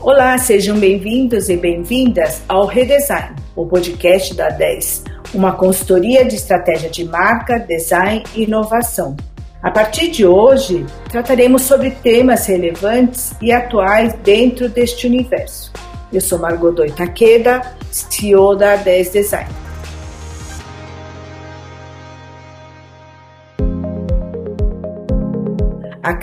[0.00, 5.02] Olá, sejam bem-vindos e bem-vindas ao Redesign, o podcast da 10,
[5.34, 9.16] uma consultoria de estratégia de marca, design e inovação.
[9.60, 15.72] A partir de hoje, trataremos sobre temas relevantes e atuais dentro deste universo.
[16.12, 17.60] Eu sou Margot Doitaqueda,
[17.90, 19.67] CEO da 10 Design.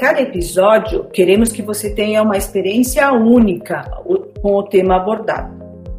[0.05, 3.81] Cada episódio, queremos que você tenha uma experiência única
[4.39, 5.51] com o tema abordado.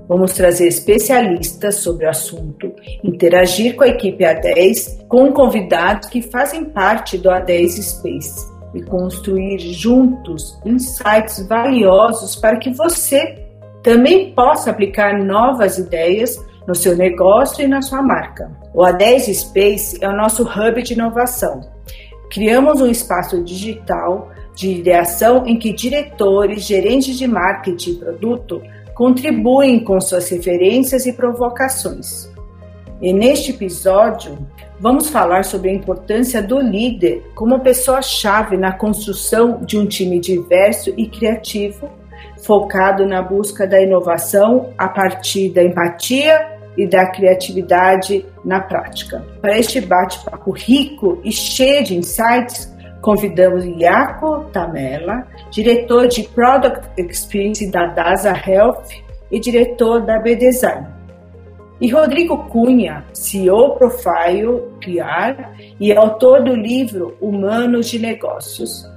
[0.08, 2.72] Vamos trazer especialistas sobre o assunto,
[3.02, 8.46] interagir com a equipe A10, com convidados que fazem parte do A10 Space
[8.76, 13.44] e construir juntos insights valiosos para que você
[13.82, 18.56] também possa aplicar novas ideias no seu negócio e na sua marca.
[18.72, 21.74] O A10 Space é o nosso hub de inovação
[22.30, 28.62] Criamos um espaço digital de ideação em que diretores, gerentes de marketing e produto
[28.94, 32.30] contribuem com suas referências e provocações.
[33.00, 34.38] E neste episódio,
[34.80, 40.94] vamos falar sobre a importância do líder como pessoa-chave na construção de um time diverso
[40.96, 41.90] e criativo,
[42.42, 49.24] focado na busca da inovação a partir da empatia e da criatividade na prática.
[49.40, 57.70] Para este bate-papo rico e cheio de insights, convidamos Iaco Tamela, diretor de Product Experience
[57.70, 58.88] da DASA Health
[59.30, 60.86] e diretor da B-Design.
[61.80, 68.90] E Rodrigo Cunha, CEO Profile PR e autor do livro Humanos de Negócios.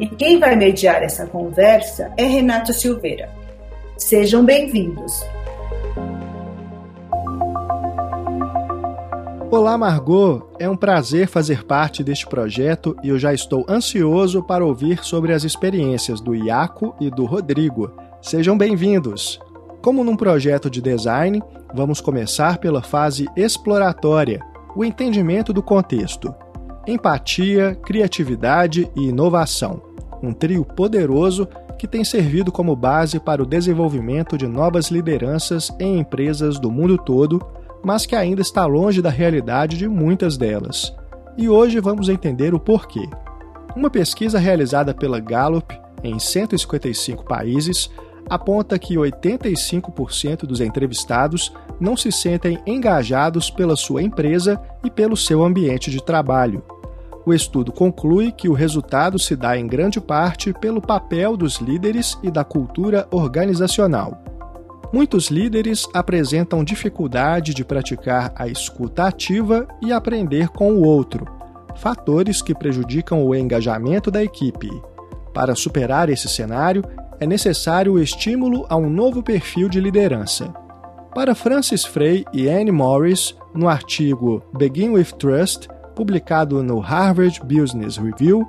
[0.00, 3.30] E quem vai mediar essa conversa é Renato Silveira.
[3.96, 5.24] Sejam bem-vindos.
[9.56, 10.42] Olá, Margot!
[10.58, 15.32] É um prazer fazer parte deste projeto e eu já estou ansioso para ouvir sobre
[15.32, 17.92] as experiências do Iaco e do Rodrigo.
[18.20, 19.38] Sejam bem-vindos!
[19.80, 21.40] Como num projeto de design,
[21.72, 24.40] vamos começar pela fase exploratória,
[24.74, 26.34] o entendimento do contexto.
[26.84, 29.80] Empatia, criatividade e inovação.
[30.20, 31.46] Um trio poderoso
[31.78, 36.98] que tem servido como base para o desenvolvimento de novas lideranças em empresas do mundo
[36.98, 37.40] todo
[37.84, 40.94] mas que ainda está longe da realidade de muitas delas.
[41.36, 43.08] E hoje vamos entender o porquê.
[43.76, 47.90] Uma pesquisa realizada pela Gallup em 155 países
[48.28, 55.44] aponta que 85% dos entrevistados não se sentem engajados pela sua empresa e pelo seu
[55.44, 56.64] ambiente de trabalho.
[57.26, 62.18] O estudo conclui que o resultado se dá em grande parte pelo papel dos líderes
[62.22, 64.22] e da cultura organizacional.
[64.94, 71.26] Muitos líderes apresentam dificuldade de praticar a escuta ativa e aprender com o outro,
[71.74, 74.70] fatores que prejudicam o engajamento da equipe.
[75.34, 76.84] Para superar esse cenário,
[77.18, 80.54] é necessário o estímulo a um novo perfil de liderança.
[81.12, 85.66] Para Francis Frey e Anne Morris, no artigo Begin with Trust,
[85.96, 88.48] publicado no Harvard Business Review,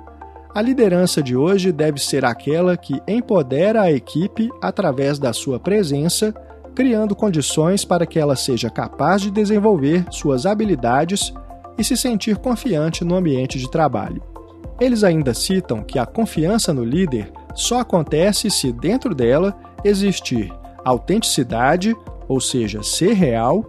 [0.56, 6.34] a liderança de hoje deve ser aquela que empodera a equipe através da sua presença,
[6.74, 11.30] criando condições para que ela seja capaz de desenvolver suas habilidades
[11.76, 14.22] e se sentir confiante no ambiente de trabalho.
[14.80, 20.50] Eles ainda citam que a confiança no líder só acontece se dentro dela existir
[20.82, 21.94] autenticidade,
[22.26, 23.62] ou seja, ser real,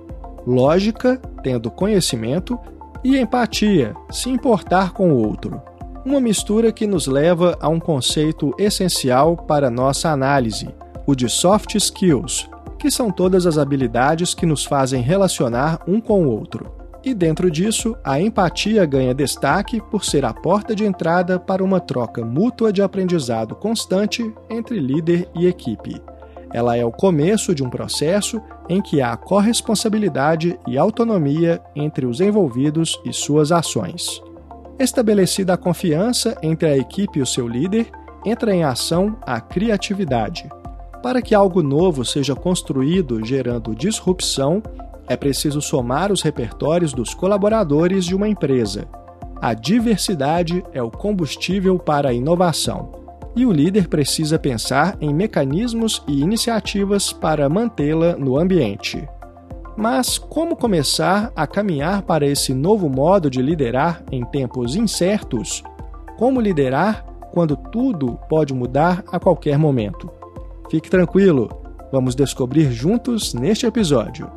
[0.48, 2.58] lógica, tendo conhecimento,
[3.04, 5.62] e empatia, se importar com o outro
[6.08, 10.70] uma mistura que nos leva a um conceito essencial para nossa análise,
[11.06, 16.26] o de soft skills, que são todas as habilidades que nos fazem relacionar um com
[16.26, 16.72] o outro.
[17.04, 21.82] E dentro disso, a empatia ganha destaque por ser a porta de entrada para uma
[21.82, 26.02] troca mútua de aprendizado constante entre líder e equipe.
[26.54, 32.22] Ela é o começo de um processo em que há corresponsabilidade e autonomia entre os
[32.22, 34.22] envolvidos e suas ações.
[34.80, 37.88] Estabelecida a confiança entre a equipe e o seu líder,
[38.24, 40.48] entra em ação a criatividade.
[41.02, 44.62] Para que algo novo seja construído gerando disrupção,
[45.08, 48.88] é preciso somar os repertórios dos colaboradores de uma empresa.
[49.42, 52.92] A diversidade é o combustível para a inovação.
[53.36, 59.08] E o líder precisa pensar em mecanismos e iniciativas para mantê-la no ambiente.
[59.78, 65.64] Mas como começar a caminhar para esse novo modo de liderar em tempos incertos?
[66.18, 70.10] Como liderar quando tudo pode mudar a qualquer momento?
[70.72, 71.48] Fique tranquilo,
[71.92, 74.32] vamos descobrir juntos neste episódio.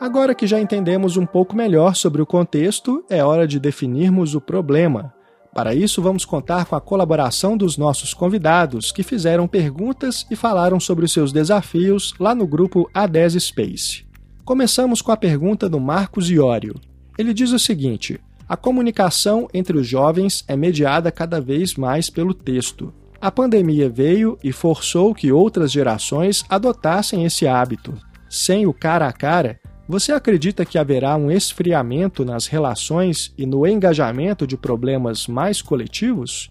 [0.00, 4.40] Agora que já entendemos um pouco melhor sobre o contexto, é hora de definirmos o
[4.40, 5.12] problema.
[5.54, 10.78] Para isso, vamos contar com a colaboração dos nossos convidados, que fizeram perguntas e falaram
[10.78, 14.04] sobre os seus desafios lá no grupo A10 Space.
[14.44, 16.74] Começamos com a pergunta do Marcos Iório.
[17.18, 22.32] Ele diz o seguinte: a comunicação entre os jovens é mediada cada vez mais pelo
[22.32, 22.92] texto.
[23.20, 27.92] A pandemia veio e forçou que outras gerações adotassem esse hábito.
[28.28, 33.66] Sem o cara a cara, você acredita que haverá um esfriamento nas relações e no
[33.66, 36.48] engajamento de problemas mais coletivos?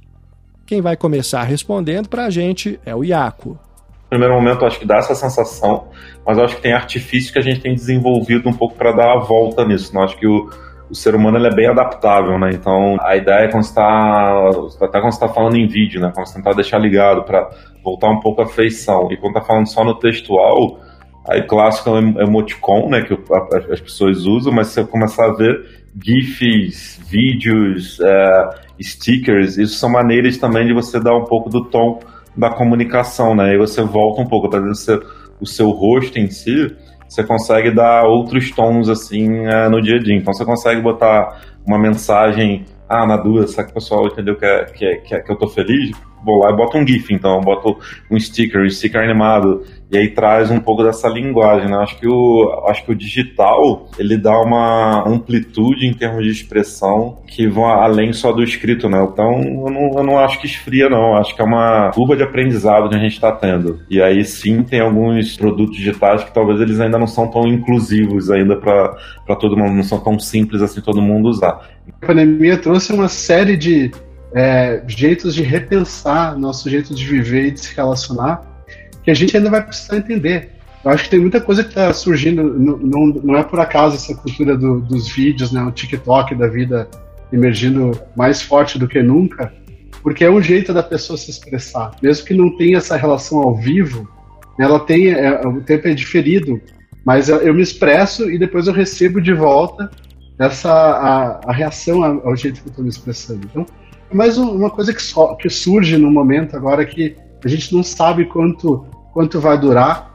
[0.65, 3.51] Quem vai começar respondendo para a gente é o Iaco.
[3.51, 5.87] No primeiro momento, acho que dá essa sensação,
[6.25, 9.19] mas acho que tem artifício que a gente tem desenvolvido um pouco para dar a
[9.19, 9.95] volta nisso.
[9.95, 10.49] Eu acho que o,
[10.89, 12.49] o ser humano é bem adaptável, né?
[12.51, 14.49] Então, a ideia é quando está,
[14.81, 16.11] até quando está falando em vídeo, né?
[16.13, 17.49] Quando você tentar deixar ligado para
[17.81, 19.09] voltar um pouco a feição.
[19.11, 20.88] E quando está falando só no textual,
[21.29, 23.13] Aí clássico é o emoticon, né, que
[23.71, 25.63] as pessoas usam, mas se você começar a ver
[26.03, 28.49] GIFs, vídeos, é,
[28.81, 31.99] stickers, isso são maneiras também de você dar um pouco do tom
[32.35, 33.51] da comunicação, né?
[33.51, 35.05] Aí você volta um pouco, apesar de ser
[35.41, 36.75] o seu rosto em si,
[37.07, 40.15] você consegue dar outros tons assim é, no dia a dia.
[40.15, 44.45] Então você consegue botar uma mensagem, ah, na dúvida, será que o pessoal entendeu que,
[44.45, 45.91] é, que, é, que, é, que eu tô feliz?
[46.23, 47.77] Vou lá e boto um GIF, então, boto
[48.09, 51.77] um sticker, um sticker animado e aí traz um pouco dessa linguagem, né?
[51.77, 57.17] Acho que o, acho que o digital ele dá uma amplitude em termos de expressão
[57.25, 59.03] que vão além só do escrito, né?
[59.11, 61.15] Então eu não, eu não acho que esfria, não.
[61.15, 63.79] Acho que é uma curva de aprendizado que a gente está tendo.
[63.89, 68.29] E aí sim tem alguns produtos digitais que talvez eles ainda não são tão inclusivos
[68.29, 71.67] ainda para todo mundo, não são tão simples assim todo mundo usar.
[72.01, 73.91] A pandemia trouxe uma série de
[74.33, 78.41] é, jeitos de repensar nosso jeito de viver e de se relacionar
[79.03, 80.51] que a gente ainda vai precisar entender.
[80.83, 84.15] Eu acho que tem muita coisa que está surgindo, não, não, é por acaso essa
[84.15, 86.87] cultura do, dos vídeos, né, o TikTok da vida
[87.31, 89.53] emergindo mais forte do que nunca,
[90.01, 91.91] porque é um jeito da pessoa se expressar.
[92.01, 94.07] Mesmo que não tenha essa relação ao vivo,
[94.59, 96.61] ela tem, é, o tempo é diferido,
[97.05, 99.89] mas eu, me expresso e depois eu recebo de volta
[100.37, 103.41] essa a, a reação ao, jeito que eu estou me expressando.
[103.45, 103.65] Então,
[104.09, 107.83] é mais uma coisa que, so, que surge no momento agora que a gente não
[107.83, 110.09] sabe quanto, quanto vai durar,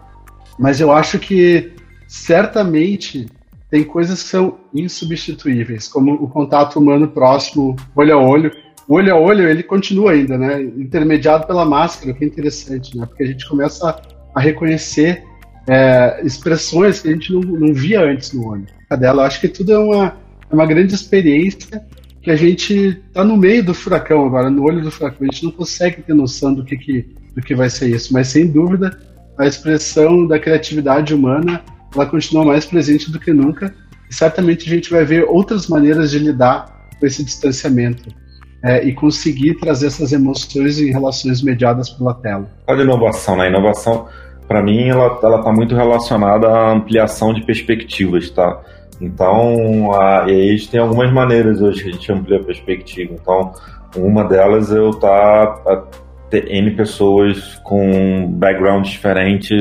[0.58, 1.73] mas eu acho que
[2.08, 3.26] certamente
[3.70, 8.52] tem coisas que são insubstituíveis, como o contato humano próximo, olho a olho.
[8.87, 10.61] O olho a olho, ele continua ainda, né?
[10.61, 13.06] Intermediado pela máscara, que é interessante, né?
[13.06, 14.00] Porque a gente começa
[14.35, 15.25] a reconhecer
[15.67, 18.67] é, expressões que a gente não, não via antes no olho.
[18.99, 20.17] Dela, eu acho que tudo é uma,
[20.50, 21.85] é uma grande experiência
[22.25, 25.19] que a gente está no meio do furacão agora, no olho do furacão.
[25.21, 28.29] A gente não consegue ter noção do que, que, do que vai ser isso, mas
[28.29, 28.99] sem dúvida
[29.37, 31.62] a expressão da criatividade humana
[31.94, 33.75] ela continua mais presente do que nunca
[34.09, 38.09] e certamente a gente vai ver outras maneiras de lidar com esse distanciamento
[38.62, 42.49] é, e conseguir trazer essas emoções em relações mediadas pela tela.
[42.67, 43.44] Olha a inovação, né?
[43.44, 44.09] A inovação,
[44.49, 48.62] para mim, ela está muito relacionada à ampliação de perspectivas, tá?
[49.00, 52.44] Então, a, e aí a gente tem algumas maneiras hoje que a gente amplia a
[52.44, 53.12] perspectiva.
[53.12, 53.52] Então,
[53.96, 55.85] uma delas é eu estar tá,
[56.32, 59.55] N pessoas com background diferente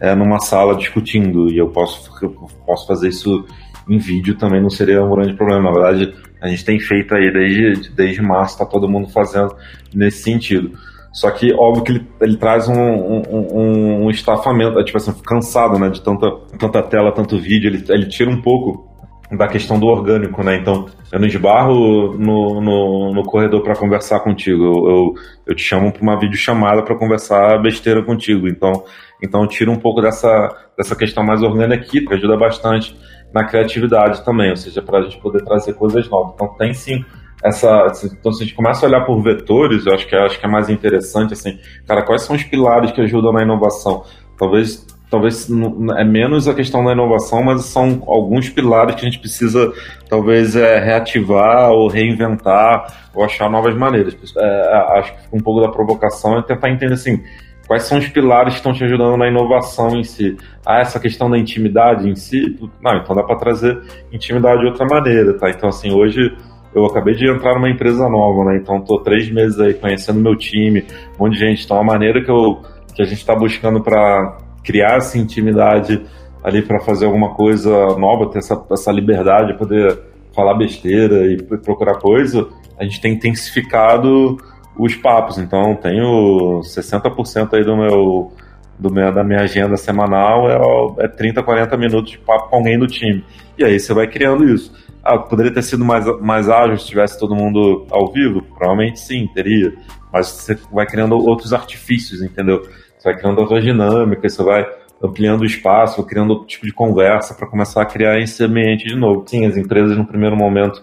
[0.00, 2.30] é, numa sala discutindo, e eu posso, eu
[2.66, 3.44] posso fazer isso
[3.88, 5.70] em vídeo também, não seria um grande problema.
[5.70, 9.54] Na verdade, a gente tem feito aí desde, desde março, está todo mundo fazendo
[9.94, 10.72] nesse sentido.
[11.12, 15.14] Só que, óbvio que ele, ele traz um, um, um, um estafamento, é, tipo assim,
[15.24, 18.86] cansado, né, de tanta, tanta tela, tanto vídeo, ele, ele tira um pouco
[19.32, 20.56] da questão do orgânico, né?
[20.56, 24.62] Então, eu não esbarro no, no, no corredor para conversar contigo.
[24.62, 25.14] Eu, eu,
[25.48, 28.46] eu, te chamo para uma videochamada para conversar besteira contigo.
[28.46, 28.84] Então,
[29.22, 32.96] então tira um pouco dessa, dessa questão mais orgânica aqui, que ajuda bastante
[33.34, 36.34] na criatividade também, ou seja, para a gente poder trazer coisas novas.
[36.34, 37.04] Então, tem sim
[37.46, 37.92] essa.
[38.18, 40.46] Então, se a gente começa a olhar por vetores, eu acho que, é, acho que
[40.46, 44.04] é mais interessante, assim, cara, quais são os pilares que ajudam na inovação?
[44.38, 45.48] Talvez talvez
[45.96, 49.72] é menos a questão da inovação, mas são alguns pilares que a gente precisa
[50.08, 54.16] talvez é, reativar ou reinventar ou achar novas maneiras.
[54.36, 57.22] É, acho que um pouco da provocação é tentar entender assim
[57.66, 60.36] quais são os pilares que estão te ajudando na inovação em si.
[60.64, 63.80] Ah, essa questão da intimidade em si, não, então dá para trazer
[64.12, 65.50] intimidade de outra maneira, tá?
[65.50, 66.36] Então assim hoje
[66.76, 68.58] eu acabei de entrar numa empresa nova, né?
[68.58, 70.84] Então tô três meses aí conhecendo meu time,
[71.18, 71.64] um monte de gente.
[71.64, 72.60] Então a maneira que, eu,
[72.94, 76.04] que a gente está buscando para criar essa intimidade
[76.44, 79.98] ali para fazer alguma coisa nova, ter essa, essa liberdade de poder
[80.34, 82.46] falar besteira e procurar coisa,
[82.78, 84.36] a gente tem intensificado
[84.78, 85.38] os papos.
[85.38, 88.32] Então tenho 60% aí do meu,
[88.78, 92.78] do meu da minha agenda semanal é, é 30, 40 minutos de papo com alguém
[92.78, 93.24] do time.
[93.56, 94.70] E aí você vai criando isso.
[95.14, 98.42] Ah, poderia ter sido mais, mais ágil se tivesse todo mundo ao vivo?
[98.42, 99.74] Provavelmente sim, teria.
[100.12, 102.62] Mas você vai criando outros artifícios, entendeu?
[102.62, 104.66] Você vai criando outras dinâmicas, você vai
[105.02, 108.96] ampliando o espaço, criando outro tipo de conversa para começar a criar esse ambiente de
[108.96, 109.24] novo.
[109.26, 110.82] Sim, as empresas no primeiro momento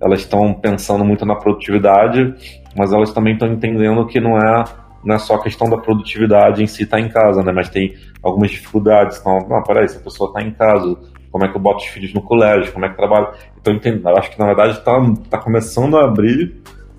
[0.00, 2.34] elas estão pensando muito na produtividade,
[2.76, 4.64] mas elas também estão entendendo que não é,
[5.04, 7.52] não é só questão da produtividade em si estar tá em casa, né?
[7.52, 9.18] Mas tem algumas dificuldades.
[9.18, 10.96] Então, não, peraí, se a pessoa está em casa,
[11.30, 13.28] como é que eu boto os filhos no colégio, como é que trabalho.
[13.60, 14.98] Então, eu acho que na verdade está
[15.30, 16.56] tá começando a abrir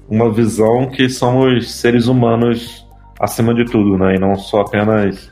[0.07, 2.85] uma visão que somos seres humanos
[3.19, 4.15] acima de tudo, né?
[4.15, 5.31] E não só apenas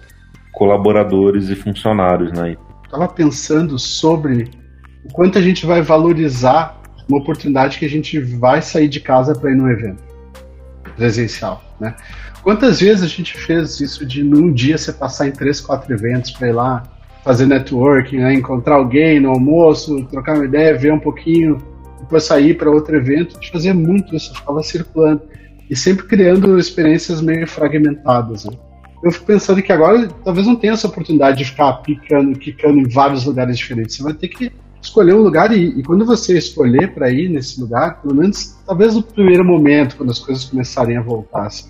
[0.53, 2.57] colaboradores e funcionários, né?
[2.83, 4.49] Estava pensando sobre
[5.05, 9.33] o quanto a gente vai valorizar uma oportunidade que a gente vai sair de casa
[9.33, 10.03] para ir num evento
[10.95, 11.95] presencial, né?
[12.43, 16.31] Quantas vezes a gente fez isso de num dia você passar em três, quatro eventos
[16.31, 16.83] para ir lá
[17.27, 18.33] fazer networking, né?
[18.33, 21.57] encontrar alguém no almoço, trocar uma ideia, ver um pouquinho,
[21.99, 23.33] depois sair para outro evento.
[23.33, 25.23] Gente fazia muito isso, ficava circulando
[25.69, 28.45] e sempre criando experiências meio fragmentadas.
[28.45, 28.53] Né?
[29.03, 32.87] Eu fico pensando que agora talvez não tenha essa oportunidade de ficar picando, quicando em
[32.87, 33.97] vários lugares diferentes.
[33.97, 34.49] Você vai ter que
[34.81, 38.95] escolher um lugar e, e quando você escolher para ir nesse lugar, pelo menos talvez
[38.95, 41.69] no primeiro momento, quando as coisas começarem a voltar, assim,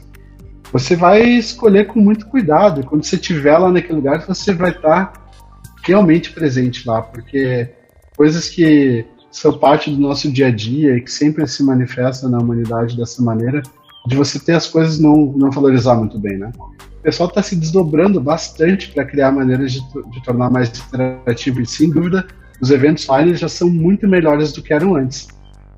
[0.72, 2.82] você vai escolher com muito cuidado.
[2.82, 5.26] E quando você estiver lá naquele lugar, você vai estar
[5.88, 7.70] realmente presente lá, porque
[8.16, 12.40] coisas que são parte do nosso dia a dia e que sempre se manifestam na
[12.40, 13.64] humanidade dessa maneira,
[14.08, 16.52] de você ter as coisas não, não valorizar muito bem, né?
[16.60, 21.66] O pessoal está se desdobrando bastante para criar maneiras de, de tornar mais interativo e,
[21.66, 22.26] sem dúvida,
[22.62, 25.28] os eventos online já são muito melhores do que eram antes.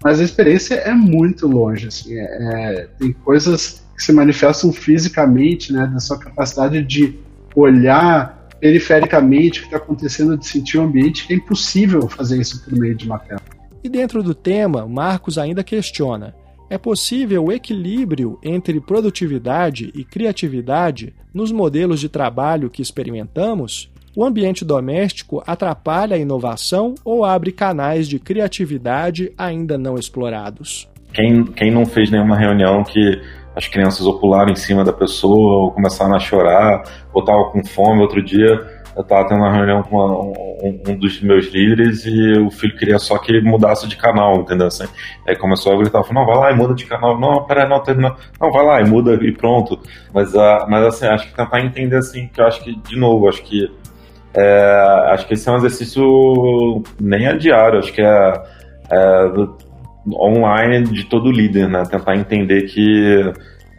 [0.03, 5.73] Mas a experiência é muito longe, assim, é, é, tem coisas que se manifestam fisicamente,
[5.73, 7.19] né, da sua capacidade de
[7.53, 12.63] olhar perifericamente o que está acontecendo, de sentir o ambiente, que é impossível fazer isso
[12.63, 13.41] por meio de uma tela.
[13.83, 16.35] E dentro do tema, Marcos ainda questiona:
[16.69, 23.91] é possível o equilíbrio entre produtividade e criatividade nos modelos de trabalho que experimentamos?
[24.15, 30.87] O ambiente doméstico atrapalha a inovação ou abre canais de criatividade ainda não explorados?
[31.13, 33.19] Quem, quem não fez nenhuma reunião que
[33.59, 34.17] as crianças ou
[34.49, 36.81] em cima da pessoa, ou começaram a chorar,
[37.13, 40.21] ou estavam com fome outro dia, eu estava tendo uma reunião com uma,
[40.63, 44.67] um, um, dos meus líderes e o filho queria só que mudasse de canal, entendeu?
[44.67, 44.85] Assim,
[45.27, 47.19] aí começou a gritar, falou, não, vai lá e muda de canal.
[47.19, 49.79] Não, peraí, não, não, não, vai lá e muda e pronto.
[50.13, 53.27] Mas, uh, mas assim, acho que tentar entender assim, que eu acho que, de novo,
[53.27, 53.69] acho que
[54.33, 58.33] é, acho que esse é um exercício nem é diário, acho que é,
[58.91, 59.27] é
[60.13, 61.83] online de todo líder, né?
[61.89, 63.33] Tentar entender que,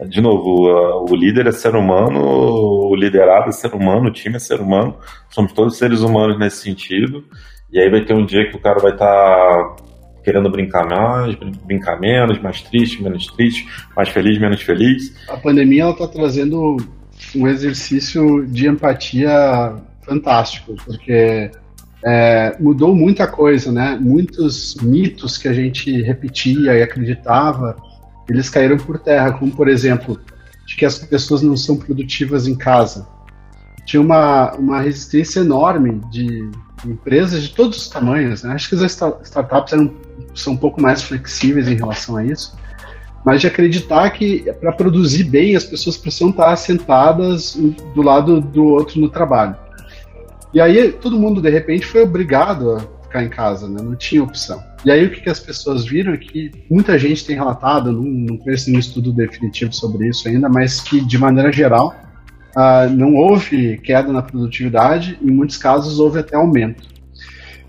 [0.07, 4.39] de novo, o líder é ser humano, o liderado é ser humano, o time é
[4.39, 4.95] ser humano,
[5.29, 7.23] somos todos seres humanos nesse sentido.
[7.71, 9.75] E aí vai ter um dia que o cara vai estar tá
[10.23, 11.35] querendo brincar mais,
[11.65, 15.15] brincar menos, mais triste, menos triste, mais feliz, menos feliz.
[15.29, 16.77] A pandemia está trazendo
[17.35, 21.49] um exercício de empatia fantástico, porque
[22.05, 23.97] é, mudou muita coisa, né?
[23.99, 27.75] Muitos mitos que a gente repetia e acreditava,
[28.29, 30.19] eles caíram por terra, como por exemplo,
[30.65, 33.07] de que as pessoas não são produtivas em casa.
[33.85, 36.49] Tinha uma, uma resistência enorme de
[36.85, 38.43] empresas de todos os tamanhos.
[38.43, 38.53] Né?
[38.53, 38.81] Acho que as
[39.23, 39.93] startups eram,
[40.33, 42.55] são um pouco mais flexíveis em relação a isso,
[43.25, 47.55] mas de acreditar que para produzir bem as pessoas precisam estar sentadas
[47.93, 49.55] do lado do outro no trabalho.
[50.53, 53.81] E aí todo mundo de repente foi obrigado a ficar em casa, né?
[53.81, 54.61] não tinha opção.
[54.83, 58.03] E aí o que, que as pessoas viram é que muita gente tem relatado, não,
[58.03, 61.95] não conheço nenhum estudo definitivo sobre isso ainda, mas que de maneira geral
[62.55, 66.89] uh, não houve queda na produtividade, em muitos casos houve até aumento.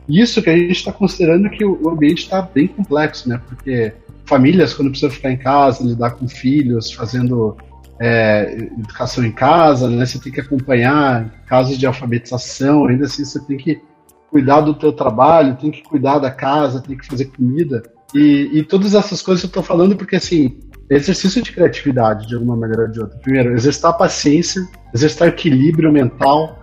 [0.09, 3.41] Isso que a gente está considerando que o ambiente está bem complexo, né?
[3.49, 3.93] Porque
[4.25, 7.57] famílias, quando precisam ficar em casa, lidar com filhos, fazendo
[8.03, 10.05] é, educação em casa, né?
[10.05, 13.81] Você tem que acompanhar casos de alfabetização, ainda assim você tem que
[14.29, 17.81] cuidar do teu trabalho, tem que cuidar da casa, tem que fazer comida.
[18.13, 20.59] E, e todas essas coisas eu estou falando porque, assim,
[20.91, 23.17] é exercício de criatividade, de alguma maneira ou de outra.
[23.19, 26.59] Primeiro, exercitar paciência, exercitar equilíbrio mental,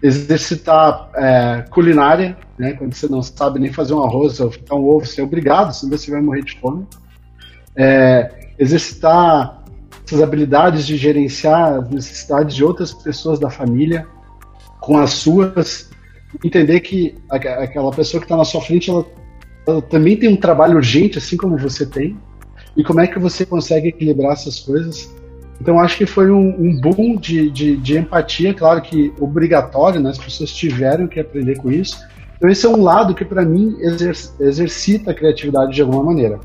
[0.00, 2.74] exercitar é, culinária, né?
[2.74, 5.72] Quando você não sabe nem fazer um arroz ou fritar um ovo, você é obrigado,
[5.72, 6.86] senão você vai morrer de fome.
[7.74, 9.59] É, exercitar
[10.10, 14.06] essas habilidades de gerenciar as necessidades de outras pessoas da família
[14.80, 15.88] com as suas,
[16.44, 19.06] entender que aquela pessoa que está na sua frente ela,
[19.66, 22.16] ela, também tem um trabalho urgente, assim como você tem,
[22.76, 25.14] e como é que você consegue equilibrar essas coisas.
[25.60, 30.10] Então acho que foi um, um boom de, de, de, empatia, claro que obrigatório, né?
[30.10, 31.98] as pessoas tiveram que aprender com isso,
[32.36, 36.40] Então esse é um lado que para mim exer exercita a criatividade de alguma maneira.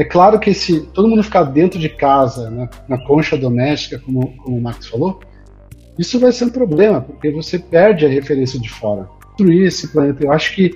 [0.00, 4.34] É claro que se todo mundo ficar dentro de casa, né, na concha doméstica, como,
[4.38, 5.20] como o Max falou,
[5.98, 9.06] isso vai ser um problema, porque você perde a referência de fora.
[9.36, 10.24] Destruir esse planeta.
[10.24, 10.74] Eu acho que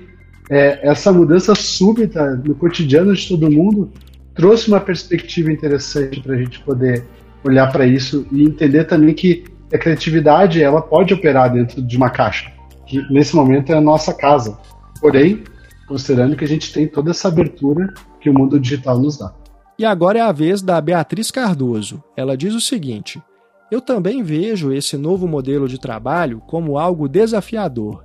[0.50, 3.90] é, essa mudança súbita no cotidiano de todo mundo
[4.34, 7.02] trouxe uma perspectiva interessante para a gente poder
[7.42, 12.10] olhar para isso e entender também que a criatividade ela pode operar dentro de uma
[12.10, 12.52] caixa,
[12.86, 14.58] que nesse momento é a nossa casa.
[15.00, 15.44] Porém,
[15.88, 17.90] considerando que a gente tem toda essa abertura
[18.24, 19.32] que o mundo digital nos dá.
[19.78, 22.02] E agora é a vez da Beatriz Cardoso.
[22.16, 23.22] Ela diz o seguinte:
[23.70, 28.02] Eu também vejo esse novo modelo de trabalho como algo desafiador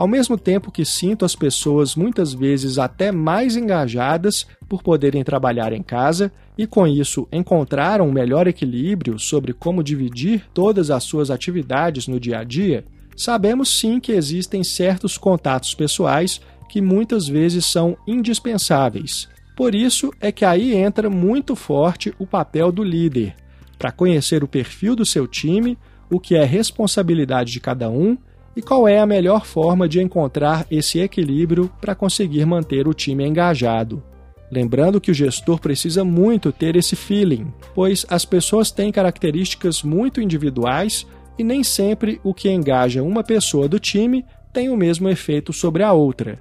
[0.00, 5.74] ao mesmo tempo que sinto as pessoas muitas vezes até mais engajadas por poderem trabalhar
[5.74, 11.30] em casa e, com isso, encontrar um melhor equilíbrio sobre como dividir todas as suas
[11.30, 12.82] atividades no dia a dia,
[13.14, 19.28] sabemos sim que existem certos contatos pessoais que muitas vezes são indispensáveis.
[19.60, 23.34] Por isso é que aí entra muito forte o papel do líder,
[23.78, 25.76] para conhecer o perfil do seu time,
[26.10, 28.16] o que é responsabilidade de cada um
[28.56, 33.22] e qual é a melhor forma de encontrar esse equilíbrio para conseguir manter o time
[33.28, 34.02] engajado.
[34.50, 40.22] Lembrando que o gestor precisa muito ter esse feeling, pois as pessoas têm características muito
[40.22, 41.06] individuais
[41.38, 44.24] e nem sempre o que engaja uma pessoa do time
[44.54, 46.40] tem o mesmo efeito sobre a outra.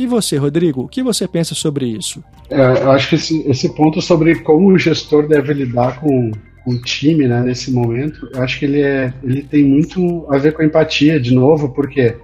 [0.00, 2.24] E você, Rodrigo, o que você pensa sobre isso?
[2.48, 6.30] É, eu acho que esse, esse ponto sobre como o gestor deve lidar com,
[6.66, 10.54] o time, né, nesse momento, eu acho que ele, é, ele tem muito a ver
[10.54, 12.16] com a empatia, de novo, porque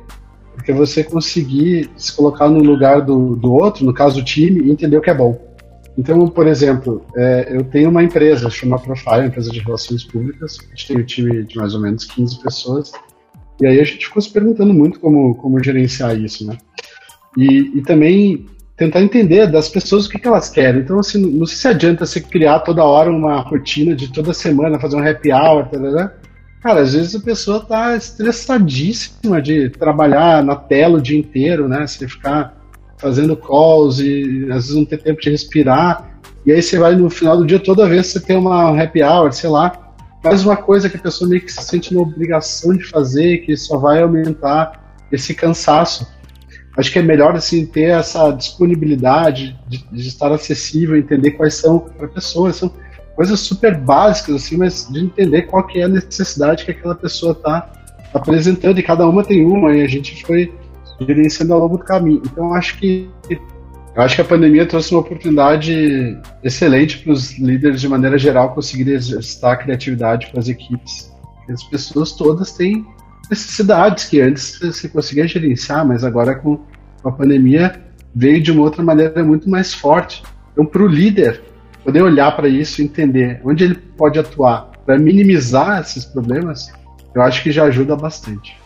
[0.54, 4.70] porque você conseguir se colocar no lugar do, do outro, no caso do time, e
[4.70, 5.38] entender o que é bom.
[5.98, 10.68] Então, por exemplo, é, eu tenho uma empresa, chama Profile, empresa de relações públicas, a
[10.70, 12.92] gente tem um time de mais ou menos 15 pessoas,
[13.60, 16.56] e aí a gente ficou se perguntando muito como, como gerenciar isso, né?
[17.36, 20.82] E, e também tentar entender das pessoas o que, que elas querem.
[20.82, 24.78] Então, assim, não sei se adianta você criar toda hora uma rotina de toda semana
[24.78, 26.12] fazer um happy hour, tá, tá, tá.
[26.62, 31.86] Cara, às vezes a pessoa tá estressadíssima de trabalhar na tela o dia inteiro, né?
[31.86, 32.54] Você ficar
[32.98, 36.18] fazendo calls e às vezes não ter tempo de respirar.
[36.44, 39.32] E aí você vai no final do dia, toda vez você tem uma happy hour,
[39.32, 39.72] sei lá,
[40.22, 43.56] faz uma coisa que a pessoa meio que se sente na obrigação de fazer, que
[43.56, 46.06] só vai aumentar esse cansaço
[46.76, 51.78] acho que é melhor assim ter essa disponibilidade de, de estar acessível, entender quais são
[51.78, 52.70] para pessoas, são
[53.14, 57.32] coisas super básicas assim, mas de entender qual que é a necessidade que aquela pessoa
[57.32, 57.72] está
[58.12, 60.52] apresentando e cada uma tem uma e a gente foi
[61.00, 62.22] gerenciando ao longo do caminho.
[62.24, 63.08] Então acho que
[63.96, 68.94] acho que a pandemia trouxe uma oportunidade excelente para os líderes de maneira geral conseguirem
[68.94, 71.10] exercitar a criatividade para as equipes.
[71.48, 72.84] As pessoas todas têm
[73.28, 76.60] necessidades que antes você conseguia gerenciar, mas agora com
[77.04, 77.80] a pandemia
[78.14, 80.22] veio de uma outra maneira muito mais forte.
[80.52, 81.42] Então, para o líder
[81.84, 86.72] poder olhar para isso e entender onde ele pode atuar para minimizar esses problemas,
[87.14, 88.56] eu acho que já ajuda bastante.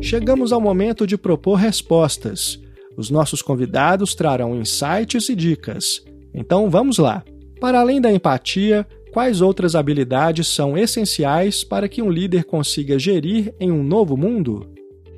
[0.00, 2.60] Chegamos ao momento de propor respostas.
[2.96, 6.04] Os nossos convidados trarão insights e dicas.
[6.34, 7.24] Então vamos lá.
[7.60, 13.52] Para além da empatia, Quais outras habilidades são essenciais para que um líder consiga gerir
[13.60, 14.66] em um novo mundo?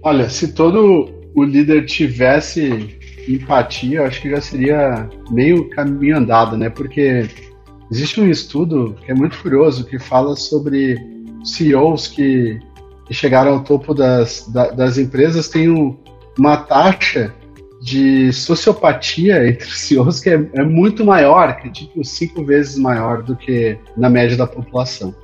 [0.02, 6.57] Olha, se todo o líder tivesse empatia, eu acho que já seria meio caminho andado,
[6.57, 6.68] né?
[6.68, 7.28] Porque
[7.88, 10.96] existe um estudo que é muito curioso que fala sobre
[11.44, 12.59] CEOs que,
[13.12, 15.96] chegaram ao topo das, das empresas têm um,
[16.37, 17.33] uma taxa
[17.85, 22.79] de sociopatia entre os CEOs que é, é, muito maior, que é tipo cinco vezes
[22.79, 25.14] maior do que na média da população.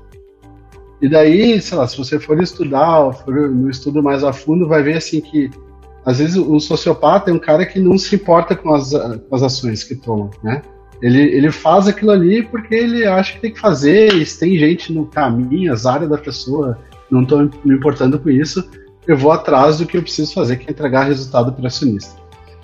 [1.01, 4.68] E daí, sei lá, se você for estudar, ou for no estudo mais a fundo,
[4.68, 5.51] vai ver assim que
[6.05, 9.42] às vezes o sociopata é um cara que não se importa com as, com as
[9.42, 10.61] ações que toma, né?
[11.01, 14.59] Ele, ele faz aquilo ali porque ele acha que tem que fazer, e se tem
[14.59, 16.79] gente no caminho, as áreas da pessoa,
[17.11, 18.68] não estou me importando com isso,
[19.07, 22.19] eu vou atrás do que eu preciso fazer, que é entregar resultado para acionista.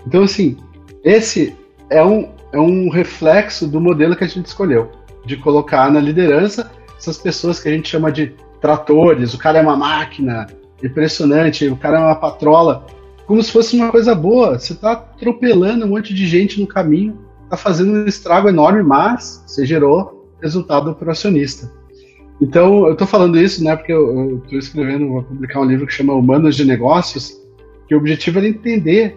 [0.07, 0.57] Então, assim,
[1.03, 1.55] esse
[1.91, 4.91] é um, é um reflexo do modelo que a gente escolheu,
[5.25, 9.63] de colocar na liderança essas pessoas que a gente chama de tratores, o cara é
[9.63, 10.47] uma máquina
[10.83, 12.87] impressionante, o cara é uma patrola,
[13.27, 14.59] como se fosse uma coisa boa.
[14.59, 19.43] Você está atropelando um monte de gente no caminho, está fazendo um estrago enorme, mas
[19.47, 21.71] você gerou resultado para o acionista.
[22.41, 25.93] Então, eu estou falando isso, né, porque eu estou escrevendo, vou publicar um livro que
[25.93, 27.41] chama Humanos de Negócios,
[27.89, 29.17] que o objetivo era entender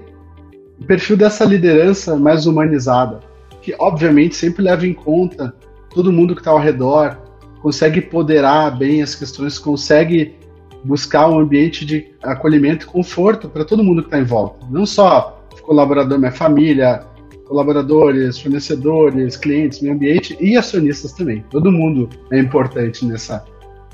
[0.80, 3.20] o perfil dessa liderança mais humanizada,
[3.62, 5.54] que obviamente sempre leva em conta
[5.94, 7.18] todo mundo que está ao redor,
[7.62, 10.36] consegue poderar bem as questões, consegue
[10.84, 14.66] buscar um ambiente de acolhimento e conforto para todo mundo que está em volta.
[14.70, 17.06] Não só colaborador, minha família,
[17.46, 21.44] colaboradores, fornecedores, clientes, meio ambiente e acionistas também.
[21.50, 23.44] Todo mundo é importante nessa,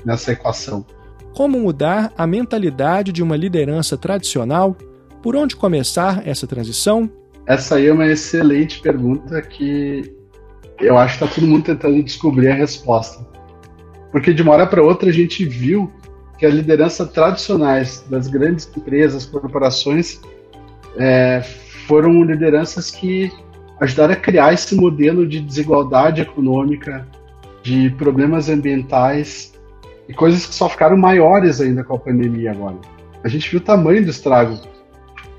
[0.04, 0.84] nessa equação.
[1.34, 4.76] Como mudar a mentalidade de uma liderança tradicional?
[5.26, 7.10] Por onde começar essa transição?
[7.48, 10.14] Essa aí é uma excelente pergunta que
[10.78, 13.26] eu acho que está todo mundo tentando descobrir a resposta.
[14.12, 15.90] Porque de uma hora para outra a gente viu
[16.38, 20.20] que a liderança tradicionais das grandes empresas, corporações,
[20.96, 21.42] é,
[21.88, 23.28] foram lideranças que
[23.80, 27.04] ajudaram a criar esse modelo de desigualdade econômica,
[27.64, 29.52] de problemas ambientais
[30.08, 32.76] e coisas que só ficaram maiores ainda com a pandemia agora.
[33.24, 34.75] A gente viu o tamanho do estrago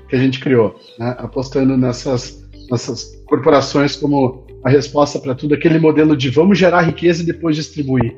[0.08, 1.14] que a gente criou, né?
[1.18, 7.22] apostando nessas, nessas corporações como a resposta para tudo, aquele modelo de vamos gerar riqueza
[7.22, 8.16] e depois distribuir.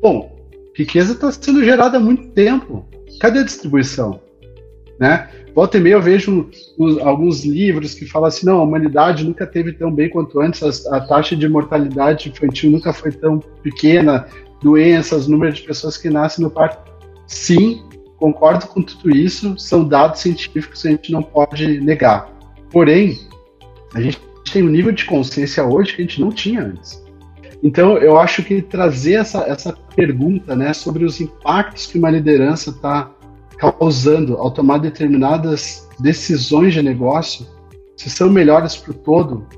[0.00, 0.36] Bom,
[0.76, 2.86] riqueza está sendo gerada há muito tempo.
[3.20, 4.20] Cadê a distribuição?
[4.98, 5.28] Né?
[5.54, 6.48] Volta e meia eu vejo
[7.02, 10.96] alguns livros que falam assim, não, a humanidade nunca teve tão bem quanto antes, a,
[10.96, 14.26] a taxa de mortalidade infantil nunca foi tão pequena,
[14.62, 16.90] doenças, número de pessoas que nascem no parto.
[17.26, 17.82] Sim,
[18.22, 22.32] concordo com tudo isso, são dados científicos que a gente não pode negar.
[22.70, 23.18] Porém,
[23.92, 24.20] a gente
[24.52, 27.02] tem um nível de consciência hoje que a gente não tinha antes.
[27.64, 32.70] Então, eu acho que trazer essa, essa pergunta né, sobre os impactos que uma liderança
[32.70, 33.10] está
[33.58, 37.44] causando ao tomar determinadas decisões de negócio,
[37.96, 39.48] se são melhores para o todo,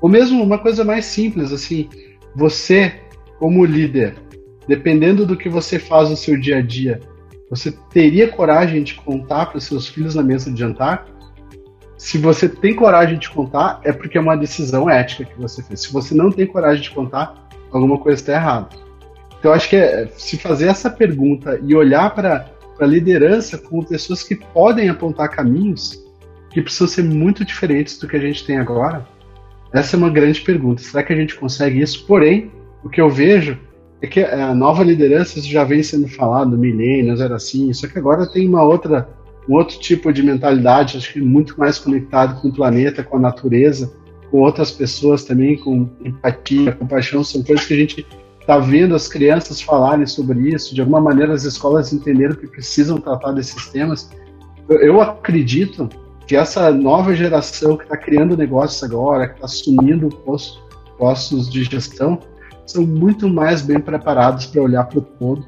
[0.00, 1.88] ou mesmo uma coisa mais simples, assim,
[2.36, 3.00] você,
[3.40, 4.14] como líder,
[4.68, 7.00] dependendo do que você faz no seu dia a dia,
[7.52, 11.06] você teria coragem de contar para os seus filhos na mesa de jantar?
[11.98, 15.82] Se você tem coragem de contar, é porque é uma decisão ética que você fez.
[15.82, 18.70] Se você não tem coragem de contar, alguma coisa está errada.
[19.38, 24.22] Então, acho que é se fazer essa pergunta e olhar para a liderança como pessoas
[24.22, 26.02] que podem apontar caminhos
[26.48, 29.06] que precisam ser muito diferentes do que a gente tem agora,
[29.74, 30.80] essa é uma grande pergunta.
[30.80, 32.06] Será que a gente consegue isso?
[32.06, 32.50] Porém,
[32.82, 33.58] o que eu vejo
[34.02, 38.26] é que a nova liderança já vem sendo falado, milênios era assim, só que agora
[38.26, 39.08] tem uma outra,
[39.48, 43.20] um outro tipo de mentalidade, acho que muito mais conectado com o planeta, com a
[43.20, 43.92] natureza,
[44.28, 48.06] com outras pessoas também, com empatia, compaixão, são coisas que a gente
[48.40, 52.98] está vendo as crianças falarem sobre isso, de alguma maneira as escolas entenderam que precisam
[52.98, 54.10] tratar desses temas.
[54.68, 55.88] Eu acredito
[56.26, 60.60] que essa nova geração que está criando negócios agora, que está assumindo postos,
[60.98, 62.18] postos de gestão,
[62.66, 65.46] são muito mais bem preparados para olhar para o todo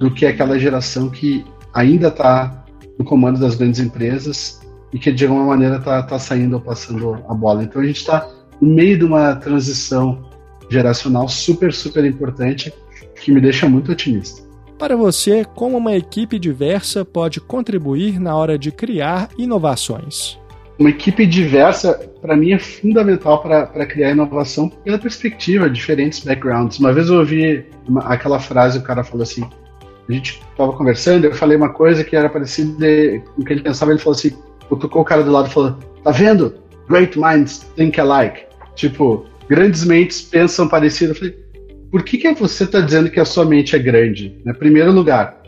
[0.00, 2.64] do que aquela geração que ainda está
[2.98, 4.60] no comando das grandes empresas
[4.92, 7.62] e que de alguma maneira está tá saindo ou passando a bola.
[7.62, 8.28] Então a gente está
[8.60, 10.28] no meio de uma transição
[10.68, 12.72] geracional super, super importante
[13.14, 14.42] que me deixa muito otimista.
[14.78, 20.41] Para você, como uma equipe diversa pode contribuir na hora de criar inovações?
[20.82, 26.80] Uma equipe diversa, para mim, é fundamental para criar inovação pela perspectiva, diferentes backgrounds.
[26.80, 29.48] Uma vez eu ouvi uma, aquela frase, o cara falou assim:
[30.08, 32.84] a gente estava conversando, eu falei uma coisa que era parecida
[33.20, 34.36] com o que ele pensava, ele falou assim:
[34.68, 36.52] cutucou o cara do lado e falou: tá vendo?
[36.88, 38.42] Great minds think alike.
[38.74, 41.12] Tipo, grandes mentes pensam parecido.
[41.12, 41.38] Eu falei,
[41.92, 44.36] por que, que você está dizendo que a sua mente é grande?
[44.44, 44.52] Né?
[44.52, 45.40] Primeiro lugar.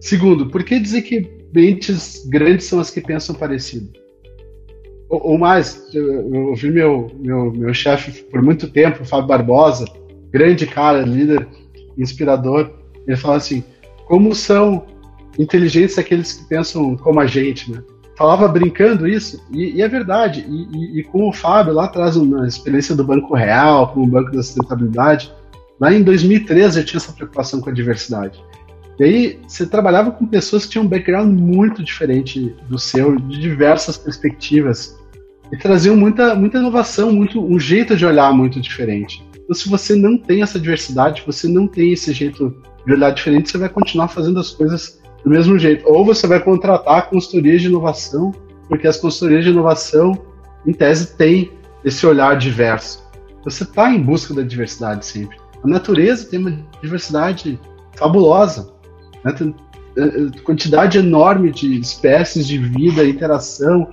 [0.00, 4.01] Segundo, por que dizer que mentes grandes são as que pensam parecido?
[5.12, 9.84] Ou, mais, eu, eu ouvi meu, meu, meu chefe por muito tempo, o Fábio Barbosa,
[10.30, 11.46] grande cara, líder,
[11.98, 12.70] inspirador,
[13.06, 13.62] ele fala assim,
[14.06, 14.86] como são
[15.38, 17.82] inteligentes aqueles que pensam como a gente, né?
[18.16, 20.46] falava brincando isso, e, e é verdade.
[20.48, 24.06] E, e, e, com o Fábio, lá atrás, na experiência do Banco Real, com o
[24.06, 25.30] Banco da Sustentabilidade,
[25.78, 28.42] lá em 2013 eu tinha essa preocupação com a diversidade.
[28.98, 33.40] E aí você trabalhava com pessoas que tinham um background muito diferente do seu, de
[33.40, 35.01] diversas perspectivas,
[35.52, 39.22] e traziam muita, muita inovação, muito, um jeito de olhar muito diferente.
[39.34, 43.50] Então, se você não tem essa diversidade, você não tem esse jeito de olhar diferente,
[43.50, 45.86] você vai continuar fazendo as coisas do mesmo jeito.
[45.86, 48.32] Ou você vai contratar consultorias de inovação,
[48.68, 50.18] porque as consultorias de inovação,
[50.66, 51.52] em tese, têm
[51.84, 53.02] esse olhar diverso.
[53.44, 55.36] Você está em busca da diversidade sempre.
[55.62, 57.58] A natureza tem uma diversidade
[57.94, 58.72] fabulosa.
[59.24, 59.32] Né?
[59.32, 59.54] Tem
[59.96, 63.90] é, é, quantidade enorme de espécies de vida, interação,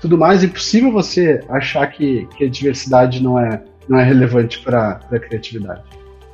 [0.00, 0.42] tudo mais.
[0.42, 5.18] É impossível você achar que, que a diversidade não é, não é relevante para a
[5.18, 5.82] criatividade.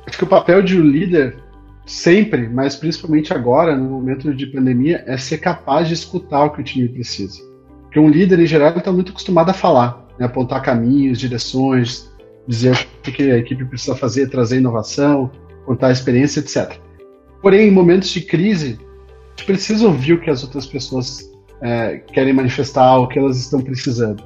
[0.05, 1.35] Acho que o papel de um líder
[1.85, 6.61] sempre, mas principalmente agora, no momento de pandemia, é ser capaz de escutar o que
[6.61, 7.41] o time precisa.
[7.83, 10.25] Porque um líder, em geral, está muito acostumado a falar, né?
[10.25, 12.09] apontar caminhos, direções,
[12.47, 15.31] dizer o que a equipe precisa fazer, trazer inovação,
[15.65, 16.77] contar experiência, etc.
[17.41, 18.79] Porém, em momentos de crise,
[19.37, 23.61] gente precisa ouvir o que as outras pessoas é, querem manifestar, o que elas estão
[23.61, 24.23] precisando.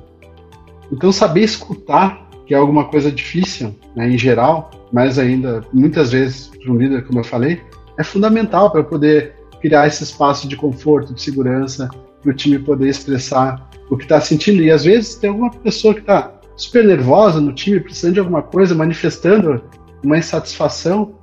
[0.91, 6.47] Então, saber escutar, que é alguma coisa difícil, né, em geral, mas ainda, muitas vezes,
[6.47, 7.61] para um líder, como eu falei,
[7.97, 11.89] é fundamental para poder criar esse espaço de conforto, de segurança,
[12.21, 14.61] para o time poder expressar o que está sentindo.
[14.61, 18.41] E às vezes tem alguma pessoa que está super nervosa no time, precisando de alguma
[18.41, 19.63] coisa, manifestando
[20.03, 21.15] uma insatisfação.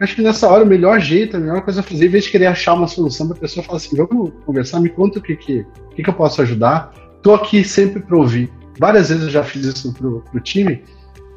[0.00, 2.30] Acho que nessa hora o melhor jeito, a melhor coisa a fazer, em vez de
[2.30, 5.64] querer achar uma solução a pessoa falar assim, vamos conversar, me conta o que, que,
[5.94, 6.92] que, que eu posso ajudar.
[7.16, 8.50] Estou aqui sempre para ouvir.
[8.78, 10.82] Várias vezes eu já fiz isso pro, pro time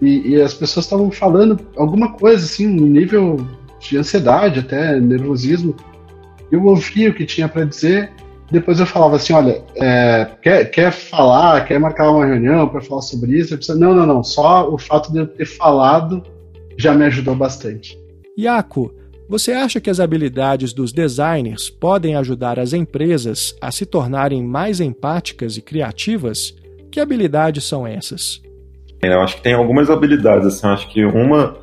[0.02, 3.38] e, e as pessoas estavam falando alguma coisa, assim, um nível
[3.80, 5.76] de ansiedade, até nervosismo.
[6.52, 8.12] Eu ouvia o que tinha para dizer,
[8.50, 13.02] depois eu falava assim, olha, é, quer, quer falar, quer marcar uma reunião para falar
[13.02, 13.56] sobre isso?
[13.56, 13.78] Precisa...
[13.78, 16.24] Não, não, não, só o fato de eu ter falado
[16.78, 18.00] já me ajudou bastante.
[18.38, 18.94] Iaco,
[19.28, 24.80] você acha que as habilidades dos designers podem ajudar as empresas a se tornarem mais
[24.80, 26.56] empáticas e criativas?
[26.92, 28.40] Que habilidades são essas?
[29.02, 30.46] É, eu acho que tem algumas habilidades.
[30.46, 31.58] Assim, eu acho que uma.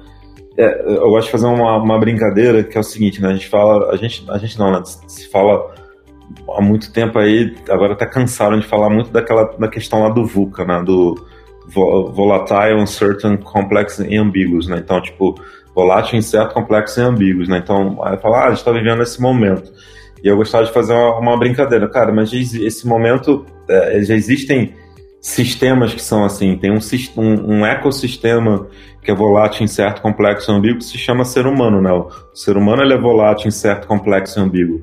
[0.59, 3.29] É, eu gosto de fazer uma, uma, brincadeira que é o seguinte, né?
[3.29, 3.93] A gente fala.
[3.93, 4.83] A gente, a gente não, né?
[4.85, 5.75] Se fala
[6.57, 10.27] há muito tempo aí, agora até cansaram de falar muito daquela da questão lá do
[10.27, 10.83] VUCA, né?
[10.85, 11.15] Do
[11.69, 14.79] volatile, uncertain, complex e ambiguous, né?
[14.79, 15.35] Então, tipo,
[15.75, 17.59] volátil, incerto, complexo e ambíguos, né?
[17.59, 19.73] Então, aí fala, ah, a gente está vivendo esse momento.
[20.23, 21.89] E eu gostava de fazer uma, uma brincadeira.
[21.89, 24.75] Cara, mas esse momento, é, já existem
[25.21, 26.57] sistemas que são assim.
[26.57, 26.79] Tem um,
[27.17, 28.67] um, um, ecossistema
[29.03, 31.93] que é volátil, incerto, complexo e ambíguo que se chama ser humano, né?
[31.93, 34.83] O ser humano ele é volátil, incerto, complexo e ambíguo.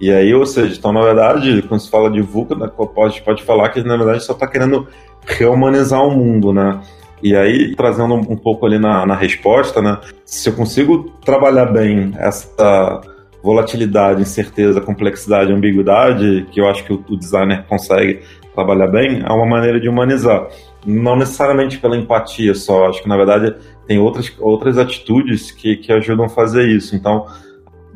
[0.00, 3.42] E aí, ou seja, então, na verdade, quando se fala de VUCA, né, pode, pode
[3.42, 4.88] falar que, na verdade, só está querendo
[5.26, 6.80] rehumanizar o mundo, né?
[7.22, 9.98] E aí, trazendo um pouco ali na, na resposta, né?
[10.24, 13.00] Se eu consigo trabalhar bem essa
[13.42, 18.20] volatilidade, incerteza, complexidade, ambiguidade, que eu acho que o, o designer consegue
[18.54, 20.48] trabalhar bem, é uma maneira de humanizar.
[20.84, 23.54] Não necessariamente pela empatia só, acho que na verdade
[23.86, 26.94] tem outras, outras atitudes que, que ajudam a fazer isso.
[26.96, 27.26] Então,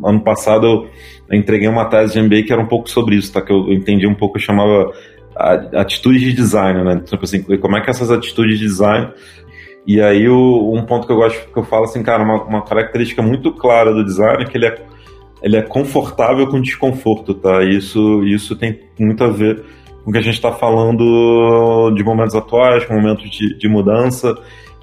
[0.02, 0.88] ano passado
[1.28, 3.40] eu entreguei uma tese de MBA que era um pouco sobre isso, tá?
[3.40, 4.92] Que eu entendi um pouco, eu chamava
[5.36, 7.02] atitudes de design, né?
[7.04, 9.12] Tipo assim, como é que essas atitudes de design
[9.86, 12.62] e aí o, um ponto que eu gosto que eu falo assim, cara, uma, uma
[12.62, 14.82] característica muito clara do design é que ele é,
[15.42, 17.62] ele é confortável com desconforto, tá?
[17.62, 19.62] Isso, isso tem muito a ver
[20.02, 24.34] com o que a gente está falando de momentos atuais, com momentos de, de mudança,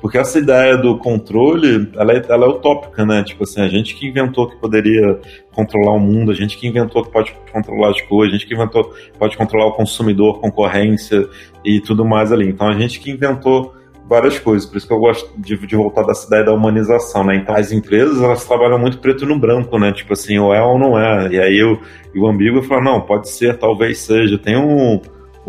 [0.02, 3.24] porque essa ideia do controle, ela é, ela é utópica, né?
[3.24, 5.20] Tipo assim, a gente que inventou que poderia
[5.54, 8.56] controlar o mundo, a gente que inventou que pode controlar as coisas, a gente que
[8.56, 11.30] inventou pode controlar o consumidor, concorrência
[11.64, 12.50] e tudo mais ali.
[12.50, 13.76] Então a gente que inventou
[14.10, 17.36] várias coisas, por isso que eu gosto de, de voltar dessa ideia da humanização, né?
[17.36, 19.92] Então as empresas, elas trabalham muito preto no branco, né?
[19.92, 21.30] Tipo assim, ou é ou não é.
[21.32, 21.80] E aí eu,
[22.16, 24.40] o ambíguo fala, não, pode ser, talvez seja.
[24.40, 25.00] Tem um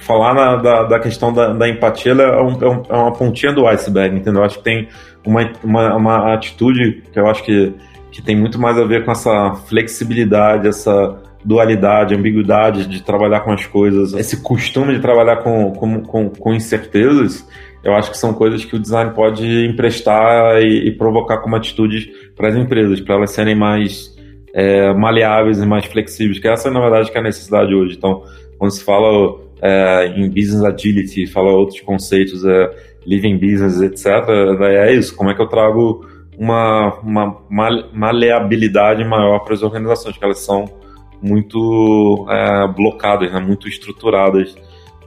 [0.03, 4.17] falar na, da, da, questão da, da empatia é, um, é, uma pontinha do iceberg,
[4.17, 4.41] entendeu?
[4.41, 4.88] Eu acho que tem
[5.25, 7.73] uma, uma, uma, atitude que eu acho que,
[8.11, 13.53] que tem muito mais a ver com essa flexibilidade, essa dualidade, ambiguidade de trabalhar com
[13.53, 17.47] as coisas, esse costume de trabalhar com, com, com, com incertezas,
[17.85, 22.09] eu acho que são coisas que o design pode emprestar e, e provocar como atitudes
[22.37, 24.17] para as empresas, para elas serem mais
[24.53, 27.97] é, maleáveis e mais flexíveis, que essa, na verdade, que é a necessidade hoje.
[27.97, 28.23] Então,
[28.59, 32.70] quando se fala é, em business agility, fala outros conceitos, é,
[33.07, 34.07] living business, etc.
[34.61, 36.05] É isso, como é que eu trago
[36.37, 37.42] uma, uma
[37.92, 40.64] maleabilidade maior para as organizações, que elas são
[41.22, 44.55] muito é, blocadas, né, muito estruturadas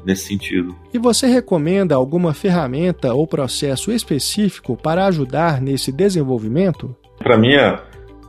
[0.05, 0.73] nesse sentido.
[0.93, 6.95] E você recomenda alguma ferramenta ou processo específico para ajudar nesse desenvolvimento?
[7.17, 7.77] Para mim é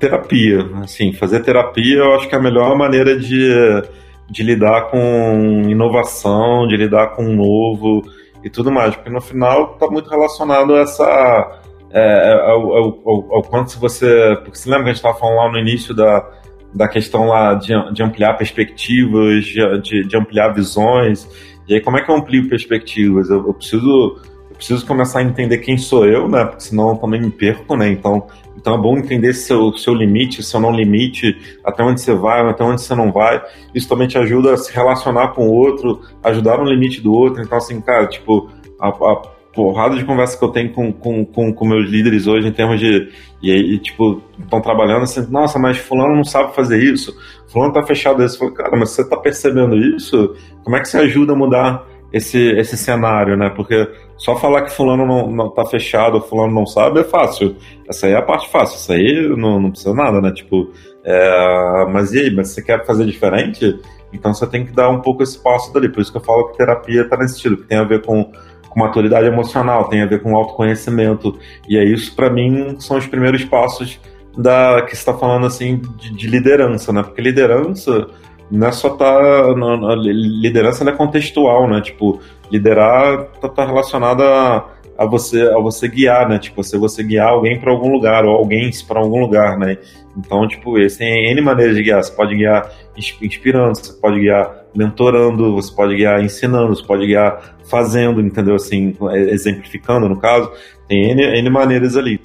[0.00, 0.66] terapia.
[0.82, 3.82] Assim, fazer terapia eu acho que é a melhor maneira de
[4.28, 8.02] de lidar com inovação, de lidar com o novo
[8.42, 11.60] e tudo mais, porque no final está muito relacionado a essa
[11.90, 14.36] é, é, ao, ao, ao, ao, quanto você.
[14.42, 16.28] Porque você lembra que a gente estava falando lá no início da,
[16.74, 21.28] da questão lá de, de ampliar perspectivas, de, de, ampliar visões.
[21.68, 23.30] E aí, como é que eu amplio perspectivas?
[23.30, 24.20] Eu, eu preciso
[24.56, 26.44] preciso começar a entender quem sou eu, né?
[26.44, 27.88] Porque senão eu também me perco, né?
[27.88, 32.40] Então, então é bom entender seu, seu limite, seu não limite, até onde você vai,
[32.40, 33.42] até onde você não vai.
[33.74, 37.42] Isso também te ajuda a se relacionar com o outro, ajudar no limite do outro.
[37.42, 39.22] Então, assim, cara, tipo, a, a
[39.56, 42.78] porrada de conversa que eu tenho com, com, com, com meus líderes hoje em termos
[42.78, 43.08] de.
[43.42, 47.16] E tipo, estão trabalhando assim, nossa, mas fulano não sabe fazer isso,
[47.48, 48.36] fulano tá fechado isso.
[48.36, 50.34] Eu falo, cara, mas você tá percebendo isso?
[50.62, 53.50] Como é que você ajuda a mudar esse, esse cenário, né?
[53.50, 57.56] Porque só falar que fulano não, não tá fechado, fulano não sabe, é fácil.
[57.88, 60.32] Essa aí é a parte fácil, isso aí não, não precisa nada, né?
[60.32, 60.70] Tipo,
[61.04, 63.78] é, mas e aí, mas você quer fazer diferente?
[64.12, 65.88] Então você tem que dar um pouco esse passo dali.
[65.88, 68.32] Por isso que eu falo que terapia está nesse estilo, que tem a ver com,
[68.68, 71.38] com maturidade emocional, tem a ver com autoconhecimento.
[71.68, 74.00] E é isso, para mim, são os primeiros passos
[74.36, 77.02] da que está falando assim de, de, liderança, né?
[77.02, 78.08] Porque liderança
[78.50, 81.80] não é só tá na, liderança é contextual, né?
[81.80, 86.38] Tipo, liderar tá, tá relacionado a, você a você guiar, né?
[86.38, 89.78] Tipo, você você guiar alguém para algum lugar ou alguém para algum lugar, né?
[90.16, 92.02] Então, tipo, esse tem N maneiras de guiar.
[92.02, 97.56] Você pode guiar inspirando, você pode guiar mentorando, você pode guiar ensinando, você pode guiar
[97.68, 98.54] fazendo, entendeu?
[98.54, 98.94] Assim,
[99.28, 100.50] exemplificando, no caso.
[100.88, 102.20] Tem N, N maneiras ali.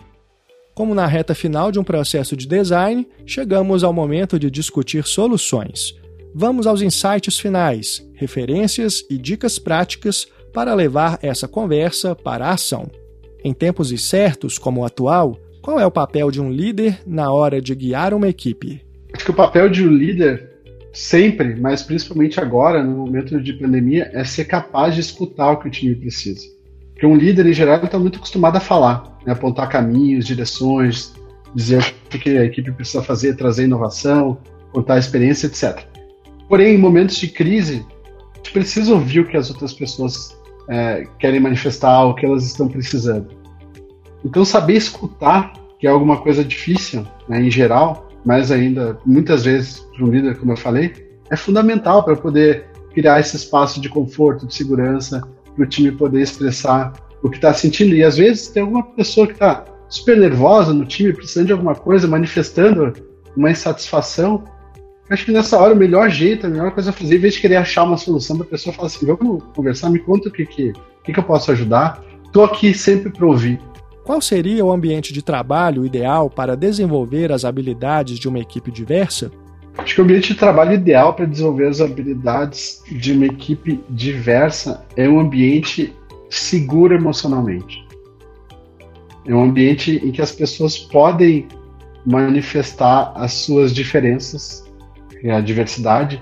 [0.74, 6.01] Como na reta final de um processo de design, chegamos ao momento de discutir soluções.
[6.34, 12.90] Vamos aos insights finais, referências e dicas práticas para levar essa conversa para a ação.
[13.44, 17.62] Em tempos incertos como o atual, qual é o papel de um líder na hora
[17.62, 18.82] de guiar uma equipe?
[19.14, 20.50] Acho que o papel de um líder,
[20.94, 25.68] sempre, mas principalmente agora, no momento de pandemia, é ser capaz de escutar o que
[25.68, 26.48] o time precisa.
[26.94, 29.34] Porque um líder, em geral, está muito acostumado a falar, né?
[29.34, 31.14] apontar caminhos, direções,
[31.54, 34.38] dizer o que a equipe precisa fazer, trazer inovação,
[34.72, 35.92] contar experiência, etc.
[36.52, 37.86] Porém, em momentos de crise,
[38.34, 40.38] a gente precisa ouvir o que as outras pessoas
[40.68, 43.30] é, querem manifestar, o que elas estão precisando.
[44.26, 49.80] Então, saber escutar, que é alguma coisa difícil, né, em geral, mas ainda muitas vezes
[49.96, 50.94] para um líder, como eu falei,
[51.30, 56.22] é fundamental para poder criar esse espaço de conforto, de segurança, para o time poder
[56.22, 56.92] expressar
[57.24, 57.96] o que está sentindo.
[57.96, 61.76] E às vezes tem alguma pessoa que está super nervosa no time, precisando de alguma
[61.76, 62.92] coisa, manifestando
[63.38, 64.44] uma insatisfação.
[65.12, 67.42] Acho que nessa hora o melhor jeito, a melhor coisa a fazer, em vez de
[67.42, 70.46] querer achar uma solução para a pessoa falar assim, vamos conversar, me conta o que,
[70.46, 70.72] que,
[71.04, 72.02] que, que eu posso ajudar.
[72.26, 73.60] Estou aqui sempre para ouvir.
[74.06, 79.30] Qual seria o ambiente de trabalho ideal para desenvolver as habilidades de uma equipe diversa?
[79.78, 84.86] Acho que o ambiente de trabalho ideal para desenvolver as habilidades de uma equipe diversa
[84.96, 85.94] é um ambiente
[86.30, 87.86] seguro emocionalmente.
[89.26, 91.50] É um ambiente em que as pessoas podem
[92.06, 94.71] manifestar as suas diferenças,
[95.30, 96.22] a diversidade,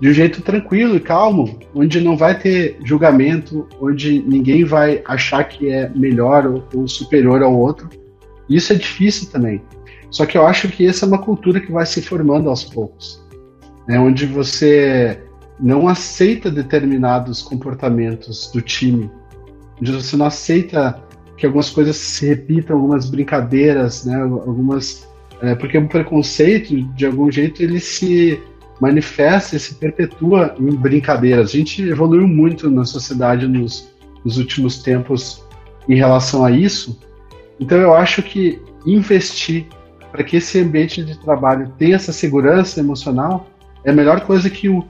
[0.00, 5.44] de um jeito tranquilo e calmo, onde não vai ter julgamento, onde ninguém vai achar
[5.44, 7.88] que é melhor ou, ou superior ao outro.
[8.48, 9.62] Isso é difícil também.
[10.10, 13.24] Só que eu acho que essa é uma cultura que vai se formando aos poucos,
[13.88, 13.98] né?
[13.98, 15.18] onde você
[15.58, 19.10] não aceita determinados comportamentos do time,
[19.80, 21.00] onde você não aceita
[21.36, 24.20] que algumas coisas se repitam, algumas brincadeiras, né?
[24.20, 25.08] algumas
[25.42, 28.40] é, porque o preconceito de algum jeito ele se
[28.80, 31.50] manifesta e se perpetua em brincadeiras.
[31.50, 33.92] A gente evoluiu muito na sociedade nos,
[34.24, 35.44] nos últimos tempos
[35.88, 37.00] em relação a isso.
[37.58, 39.66] Então eu acho que investir
[40.12, 43.50] para que esse ambiente de trabalho tenha essa segurança emocional
[43.84, 44.84] é a melhor coisa que o,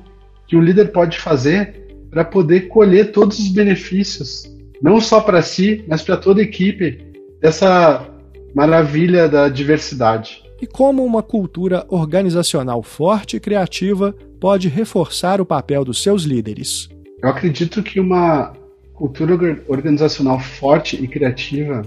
[0.47, 5.83] que o líder pode fazer para poder colher todos os benefícios, não só para si,
[5.88, 7.11] mas para toda a equipe,
[7.41, 8.07] dessa
[8.55, 15.85] maravilha da diversidade e como uma cultura organizacional forte e criativa pode reforçar o papel
[15.85, 16.88] dos seus líderes.
[17.20, 18.53] Eu acredito que uma
[18.94, 19.35] cultura
[19.66, 21.83] organizacional forte e criativa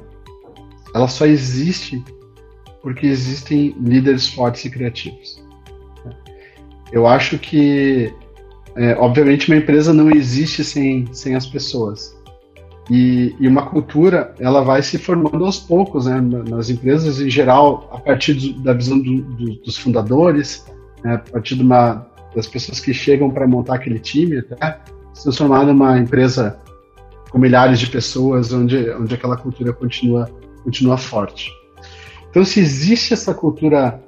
[0.93, 2.03] ela só existe
[2.81, 5.43] porque existem líderes fortes e criativos.
[6.91, 8.13] Eu acho que,
[8.75, 12.14] é, obviamente, uma empresa não existe sem, sem as pessoas.
[12.89, 16.21] E, e, uma cultura ela vai se formando aos poucos, né?
[16.21, 20.65] nas empresas em geral, a partir do, da visão do, do, dos fundadores,
[21.03, 21.15] né?
[21.15, 24.79] a partir uma, das pessoas que chegam para montar aquele time, até
[25.13, 26.59] se transformar numa empresa
[27.31, 30.29] com milhares de pessoas, onde, onde aquela cultura continua,
[30.63, 31.51] continua forte.
[32.29, 33.99] Então, se existe essa cultura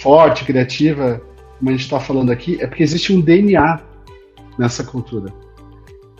[0.00, 1.20] forte, criativa,
[1.58, 3.80] como a gente está falando aqui, é porque existe um DNA
[4.58, 5.32] nessa cultura.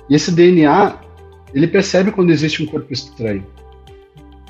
[0.09, 1.06] E esse DNA
[1.55, 3.47] ele percebe quando existe um corpo estranho.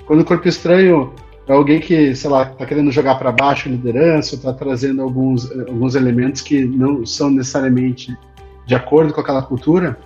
[0.06, 1.12] Quando o corpo estranho
[1.48, 5.50] é alguém que, sei lá, está querendo jogar para baixo a liderança, está trazendo alguns,
[5.50, 8.16] alguns elementos que não são necessariamente
[8.66, 9.97] de acordo com aquela cultura,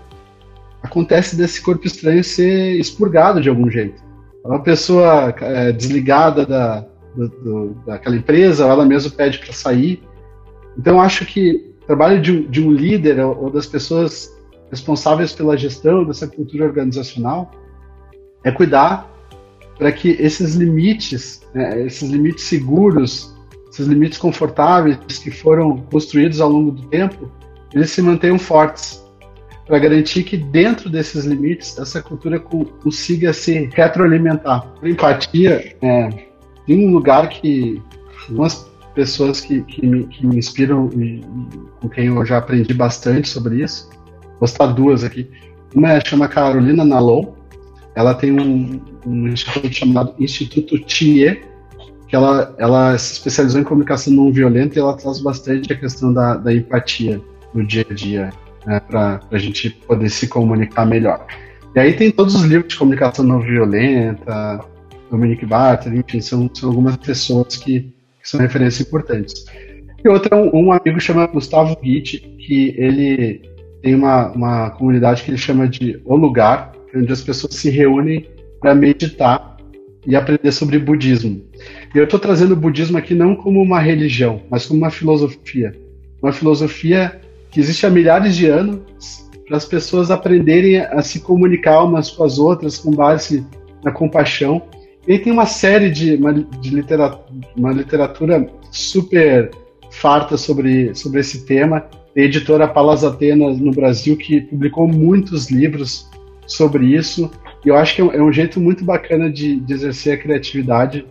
[0.83, 4.03] acontece desse corpo estranho ser expurgado de algum jeito.
[4.45, 10.03] Uma pessoa é, desligada da, do, do, daquela empresa, ela mesma pede para sair.
[10.79, 14.31] Então, acho que o trabalho de de um líder ou, ou das pessoas
[14.71, 17.51] responsáveis pela gestão dessa cultura organizacional
[18.45, 19.11] é cuidar
[19.77, 23.35] para que esses limites, né, esses limites seguros,
[23.71, 27.31] esses limites confortáveis que foram construídos ao longo do tempo,
[27.73, 29.01] eles se mantenham fortes.
[29.67, 34.67] para garantir que dentro desses limites essa cultura consiga se retroalimentar.
[34.75, 36.09] Por empatia, é,
[36.67, 37.81] tem um lugar que
[38.29, 41.25] algumas pessoas que, que, me, que me inspiram e,
[41.81, 43.89] com quem eu já aprendi bastante sobre isso,
[44.41, 45.31] vou citar duas aqui.
[45.75, 47.27] Uma é, chama Carolina Nalon,
[47.95, 51.43] ela tem um, um instituto chamado Instituto TIE,
[52.09, 56.13] que ela, ela se especializou em comunicação não violenta e ela traz bastante a questão
[56.13, 57.21] da, da empatia
[57.55, 58.31] no dia a dia
[58.67, 61.25] né, para a gente poder se comunicar melhor.
[61.75, 64.61] E aí tem todos os livros de comunicação não violenta,
[65.11, 67.81] Dominique Barter, enfim, são, são algumas pessoas que,
[68.21, 69.45] que, são referências importantes.
[70.03, 73.43] E outra um, um amigo chamado Gustavo Gitt, que ele
[73.83, 78.27] tem uma, uma comunidade que ele chama de O Lugar, onde as pessoas se reúnem
[78.61, 79.57] para meditar
[80.07, 81.43] e aprender sobre budismo.
[81.95, 85.75] E eu estou trazendo o budismo aqui não como uma religião, mas como uma filosofia.
[86.23, 87.21] Uma filosofia
[87.51, 92.23] que existe há milhares de anos para as pessoas aprenderem a se comunicar umas com
[92.23, 93.45] as outras com base
[93.83, 94.63] na compaixão.
[95.09, 97.25] E tem uma série de, uma, de literatura,
[97.57, 99.51] uma literatura super
[99.91, 101.85] farta sobre, sobre esse tema.
[102.15, 106.09] Editora Palas Atenas no Brasil, que publicou muitos livros
[106.47, 107.31] sobre isso.
[107.65, 110.19] E eu acho que é um, é um jeito muito bacana de, de exercer a
[110.19, 111.07] criatividade,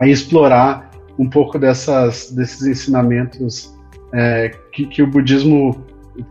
[0.00, 3.74] a explorar um pouco dessas, desses ensinamentos
[4.12, 5.84] é, que, que, o budismo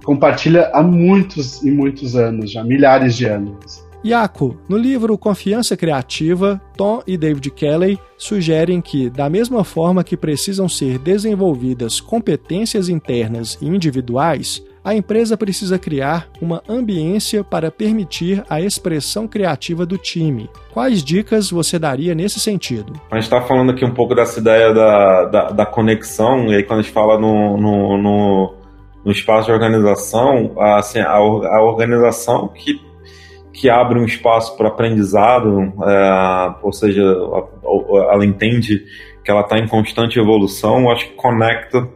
[0.04, 3.88] compartilha há muitos e muitos anos, já milhares de anos.
[4.06, 10.16] Yaku, no livro Confiança Criativa, Tom e David Kelly sugerem que, da mesma forma que
[10.16, 18.44] precisam ser desenvolvidas competências internas e individuais, a empresa precisa criar uma ambiência para permitir
[18.50, 20.50] a expressão criativa do time.
[20.72, 22.94] Quais dicas você daria nesse sentido?
[23.12, 26.64] A gente está falando aqui um pouco dessa ideia da, da, da, conexão, e aí
[26.64, 28.54] quando a gente fala no, no, no,
[29.04, 32.89] no espaço de organização, assim, a, a organização que
[33.54, 37.02] que abre um espaço para aprendizado, é, ou seja,
[38.12, 38.84] ela entende
[39.24, 41.88] que ela está em constante evolução, acho que conecta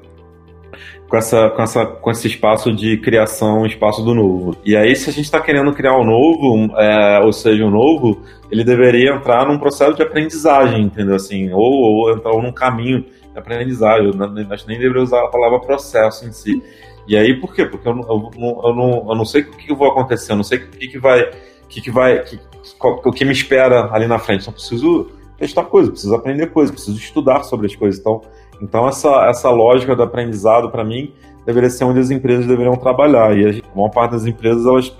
[1.14, 4.58] com, essa, com, essa, com esse espaço de criação, espaço do novo.
[4.66, 8.24] E aí, se a gente está querendo criar um novo, é, ou seja, um novo,
[8.51, 11.16] ele deveria entrar num processo de aprendizagem, entendeu?
[11.16, 14.12] Assim, ou, ou entrar num caminho de aprendizagem.
[14.49, 16.64] Acho nem deveria usar a palavra processo em si.
[17.08, 17.66] E aí, por quê?
[17.66, 18.32] Porque eu, eu,
[18.64, 20.99] eu, não, eu não sei o que, vai acontecer, eu não sei o que, que
[20.99, 21.30] vai.
[21.68, 22.39] Que que vai que,
[22.82, 24.41] o que me espera ali na frente.
[24.41, 27.99] Então, preciso testar coisas, preciso aprender coisas, preciso estudar sobre as coisas.
[27.99, 28.22] Então,
[28.62, 31.14] então, essa, essa lógica do aprendizado, para mim,
[31.45, 33.38] deveria ser onde as empresas deveriam trabalhar.
[33.38, 34.95] E a maior parte das empresas, elas,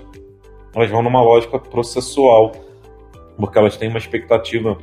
[0.74, 2.52] elas vão numa lógica processual,
[3.36, 4.76] porque elas têm uma expectativa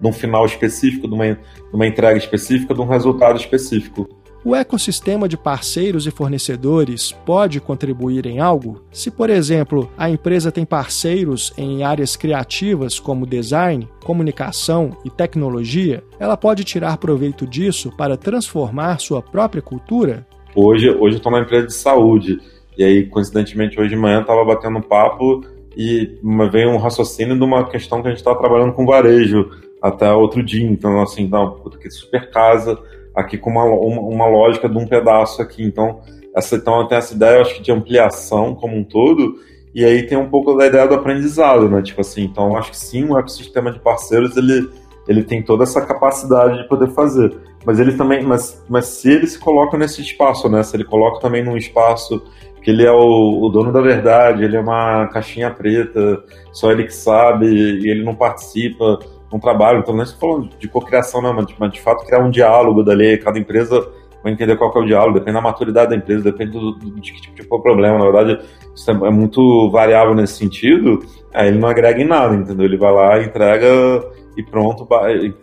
[0.00, 4.08] de um final específico, de uma, de uma entrega específica, de um resultado específico.
[4.48, 8.80] O ecossistema de parceiros e fornecedores pode contribuir em algo?
[8.92, 16.00] Se, por exemplo, a empresa tem parceiros em áreas criativas como design, comunicação e tecnologia,
[16.20, 20.24] ela pode tirar proveito disso para transformar sua própria cultura?
[20.54, 22.38] Hoje, hoje eu estou numa empresa de saúde
[22.78, 25.40] e aí, coincidentemente, hoje de manhã estava batendo papo
[25.76, 26.20] e
[26.52, 29.50] veio um raciocínio de uma questão que a gente estava trabalhando com varejo
[29.82, 30.64] até outro dia.
[30.64, 32.80] Então, assim, não, puta, que super casa
[33.16, 35.64] aqui com uma, uma, uma, lógica de um pedaço aqui.
[35.64, 36.00] Então,
[36.36, 39.36] essa, então tem essa ideia, acho que, de ampliação como um todo,
[39.74, 41.80] e aí tem um pouco da ideia do aprendizado, né?
[41.80, 44.68] Tipo assim, então acho que sim, o ecossistema de parceiros, ele,
[45.08, 47.34] ele tem toda essa capacidade de poder fazer.
[47.64, 50.62] Mas ele também, mas, mas se ele se coloca nesse espaço, né?
[50.62, 52.22] Se ele coloca também num espaço
[52.62, 56.84] que ele é o, o, dono da verdade, ele é uma caixinha preta, só ele
[56.84, 58.98] que sabe, e ele não participa,
[59.32, 62.20] um trabalho, então não é falando de cocriação, não, mas de, mas de fato criar
[62.20, 63.86] um diálogo dali, cada empresa
[64.22, 67.12] vai entender qual é o diálogo, depende da maturidade da empresa, depende do, do, de
[67.12, 68.40] que tipo de problema, na verdade
[68.74, 71.04] isso é, é, muito variável nesse sentido,
[71.34, 72.66] aí ele não agrega em nada, entendeu?
[72.66, 73.66] Ele vai lá, entrega
[74.36, 74.86] e pronto,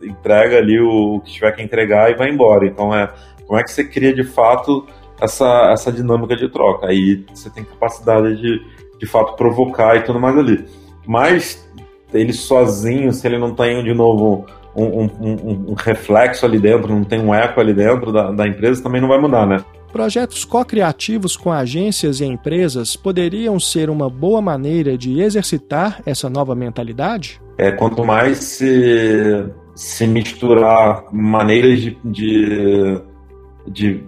[0.02, 3.10] entrega ali o, o que tiver que entregar e vai embora, então é,
[3.46, 4.86] como é que você cria de fato
[5.22, 10.18] essa, essa dinâmica de troca, aí você tem capacidade de de fato provocar e tudo
[10.18, 10.66] mais ali.
[11.06, 11.70] Mas
[12.14, 14.45] ele sozinho, se ele não tem de novo
[14.76, 18.47] um, um, um, um reflexo ali dentro, não tem um eco ali dentro da, da
[18.47, 19.64] empresa, também não vai mudar, né?
[19.91, 26.55] Projetos co-criativos com agências e empresas poderiam ser uma boa maneira de exercitar essa nova
[26.55, 27.39] mentalidade?
[27.59, 29.45] É, quanto mais se,
[29.76, 33.01] se misturar maneiras de, de,
[33.68, 34.03] de,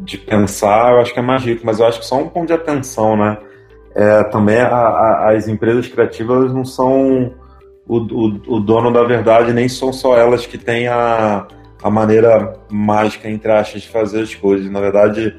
[0.00, 2.48] de pensar, eu acho que é mais rico, mas eu acho que só um ponto
[2.48, 3.38] de atenção, né?
[3.94, 7.32] É, também a, a, as empresas criativas não são
[7.86, 11.46] o, o, o, dono da verdade, nem são só elas que têm a,
[11.82, 14.70] a maneira mágica, entre aspas, de fazer as coisas.
[14.70, 15.36] Na verdade,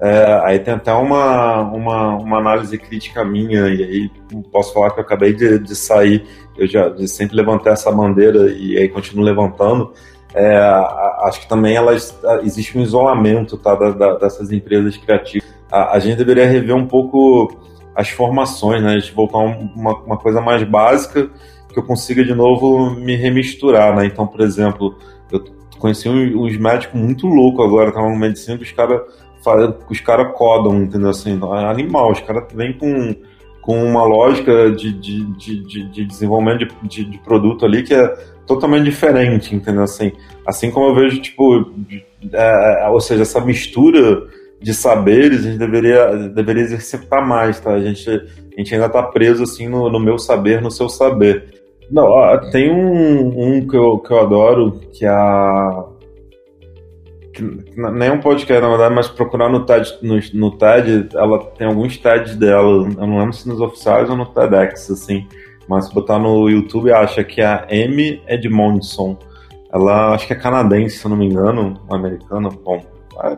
[0.00, 4.10] É, aí tem até uma, uma, uma, análise crítica minha, e aí
[4.52, 6.26] posso falar que eu acabei de, de sair,
[6.58, 9.92] eu já de sempre levantei essa bandeira e aí continuo levantando.
[10.34, 10.58] É,
[11.22, 15.48] acho que também elas, existe um isolamento tá, da, da, dessas empresas criativas.
[15.70, 17.56] A, a, gente deveria rever um pouco
[17.94, 18.94] as formações, né?
[18.94, 21.30] A gente voltar uma, uma coisa mais básica
[21.72, 24.06] que eu consiga de novo me remisturar, né?
[24.06, 24.96] Então, por exemplo,
[25.30, 25.44] eu
[25.78, 29.00] conheci uns médicos muito loucos agora, estavam no medicina, que os caras
[29.90, 31.10] os cara codam, entendeu?
[31.10, 33.14] Assim, é animal, os caras vêm com,
[33.60, 38.08] com uma lógica de, de, de, de desenvolvimento de, de, produto ali que é
[38.46, 39.82] totalmente diferente, entendeu?
[39.82, 40.12] Assim,
[40.46, 41.72] assim como eu vejo, tipo,
[42.32, 44.22] é, é, ou seja, essa mistura
[44.64, 47.72] de saberes a gente deveria, deveria exercitar mais, tá?
[47.72, 51.62] A gente, a gente ainda tá preso, assim, no, no meu saber, no seu saber.
[51.90, 52.10] Não,
[52.50, 55.84] tem um, um que, eu, que eu adoro, que é a.
[57.34, 60.56] Que nem é um podcast, na verdade, mas procurar no TED, no, no
[61.14, 65.26] ela tem alguns TEDs dela, eu não lembro se nos oficiais ou no TEDx, assim,
[65.68, 69.18] mas se botar no YouTube, acha que é a Amy Edmondson.
[69.70, 72.80] Ela acho que é canadense, se não me engano, americana, bom,
[73.24, 73.36] é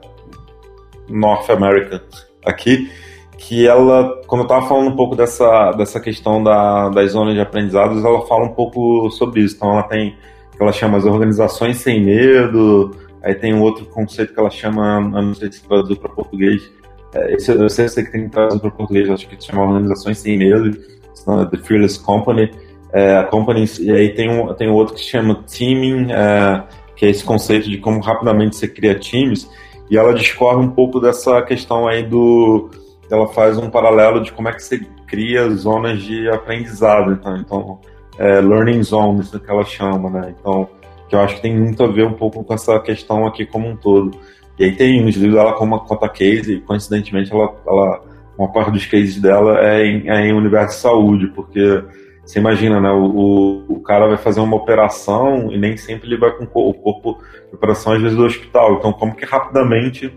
[1.08, 2.02] North America
[2.44, 2.90] aqui
[3.38, 7.40] que ela, quando eu estava falando um pouco dessa, dessa questão da, das zonas de
[7.40, 9.56] aprendizados, ela fala um pouco sobre isso.
[9.56, 10.16] Então ela tem
[10.56, 15.00] que ela chama as organizações sem medo, aí tem um outro conceito que ela chama,
[15.00, 16.70] não sei se traduzir para português,
[17.14, 20.18] é, esse, eu sei, que tem que traduzir para português, acho que se chama organizações
[20.18, 22.50] sem medo, é The Fearless Company,
[22.92, 26.62] é, company, e aí tem um, tem outro que se chama Teaming, é,
[26.96, 29.46] que é esse conceito de como rapidamente você cria times,
[29.90, 32.70] e ela discorre um pouco dessa questão aí do
[33.10, 37.80] ela faz um paralelo de como é que você cria zonas de aprendizado, então, então
[38.18, 40.34] é, learning zones que ela chama, né?
[40.38, 40.68] Então,
[41.08, 43.68] que eu acho que tem muito a ver um pouco com essa questão aqui como
[43.68, 44.18] um todo.
[44.58, 48.02] E aí tem nos livros ela como uma conta case, e coincidentemente ela, ela
[48.36, 51.82] uma parte dos cases dela é em, é em universo de saúde, porque
[52.26, 52.90] você imagina, né?
[52.90, 57.22] O, o, cara vai fazer uma operação e nem sempre ele vai com o corpo
[57.48, 58.74] de operação, às vezes, do hospital.
[58.74, 60.12] Então, como que rapidamente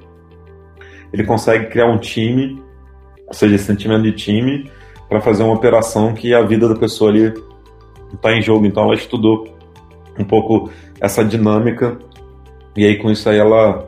[1.13, 2.59] ele consegue criar um time
[3.29, 4.69] ou seja, esse sentimento de time,
[5.07, 7.31] para fazer uma operação que a vida da pessoa ali
[8.11, 8.65] está em jogo.
[8.65, 9.47] Então ela estudou
[10.17, 11.97] um pouco essa dinâmica
[12.75, 13.87] e aí com isso aí ela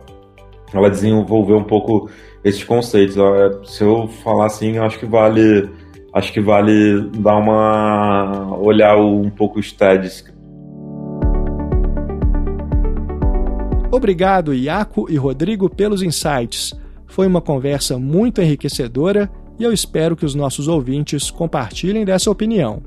[0.73, 2.09] ela desenvolveu um pouco
[2.43, 3.17] esses conceitos.
[3.17, 5.69] É, se eu falar assim, acho que vale
[6.13, 10.25] acho que vale dar uma olhar um pouco os TEDs.
[13.91, 16.73] Obrigado, Iaco e Rodrigo, pelos insights.
[17.07, 22.81] Foi uma conversa muito enriquecedora e eu espero que os nossos ouvintes compartilhem dessa opinião.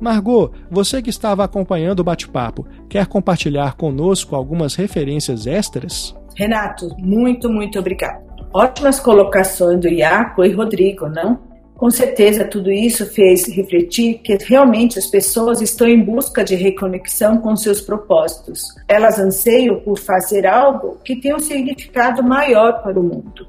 [0.00, 6.14] Margot, você que estava acompanhando o bate-papo, quer compartilhar conosco algumas referências extras?
[6.36, 8.22] Renato, muito, muito obrigado.
[8.52, 11.49] Ótimas colocações do Iaco e Rodrigo, não?
[11.80, 17.38] Com certeza, tudo isso fez refletir que realmente as pessoas estão em busca de reconexão
[17.38, 18.66] com seus propósitos.
[18.86, 23.48] Elas anseiam por fazer algo que tenha um significado maior para o mundo.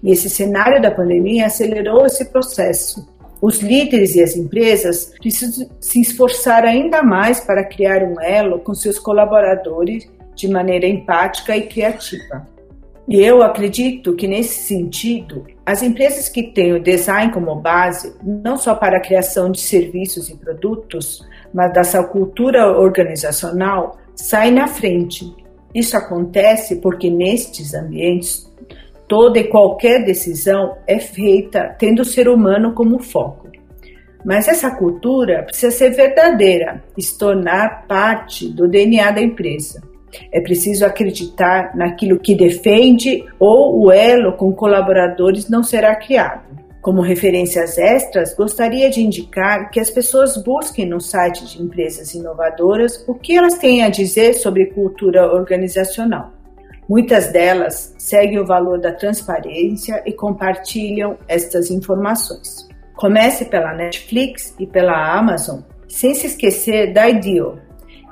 [0.00, 3.08] E esse cenário da pandemia acelerou esse processo.
[3.42, 8.72] Os líderes e as empresas precisam se esforçar ainda mais para criar um elo com
[8.72, 12.46] seus colaboradores de maneira empática e criativa.
[13.08, 18.56] E eu acredito que, nesse sentido, as empresas que têm o design como base, não
[18.56, 25.34] só para a criação de serviços e produtos, mas dessa cultura organizacional, saem na frente.
[25.74, 28.46] Isso acontece porque, nestes ambientes,
[29.06, 33.50] Toda e qualquer decisão é feita tendo o ser humano como foco.
[34.24, 39.82] Mas essa cultura precisa ser verdadeira e se tornar parte do DNA da empresa.
[40.32, 46.42] É preciso acreditar naquilo que defende ou o elo com colaboradores não será criado.
[46.84, 53.02] Como referências extras, gostaria de indicar que as pessoas busquem no site de empresas inovadoras
[53.08, 56.30] o que elas têm a dizer sobre cultura organizacional.
[56.86, 62.68] Muitas delas seguem o valor da transparência e compartilham estas informações.
[62.94, 67.58] Comece pela Netflix e pela Amazon, sem se esquecer da IDEO,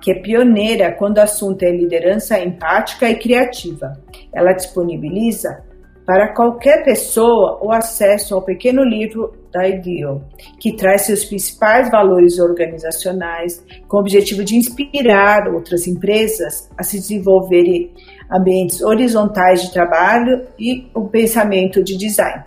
[0.03, 3.93] que é pioneira quando o assunto é liderança empática e criativa.
[4.35, 5.63] Ela disponibiliza
[6.05, 10.23] para qualquer pessoa o acesso ao pequeno livro da IDEO,
[10.59, 16.97] que traz seus principais valores organizacionais com o objetivo de inspirar outras empresas a se
[16.97, 17.93] desenvolverem
[18.31, 22.43] ambientes horizontais de trabalho e o pensamento de design.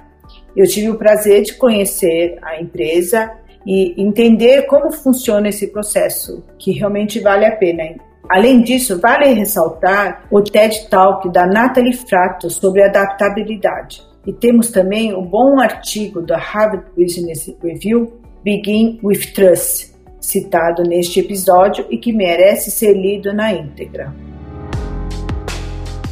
[0.56, 3.32] Eu tive o prazer de conhecer a empresa
[3.66, 7.96] e entender como funciona esse processo, que realmente vale a pena.
[8.30, 14.04] Além disso, vale ressaltar o TED Talk da Natalie Frato sobre adaptabilidade.
[14.26, 21.20] E temos também o bom artigo da Harvard Business Review, Begin with Trust, citado neste
[21.20, 24.14] episódio e que merece ser lido na íntegra.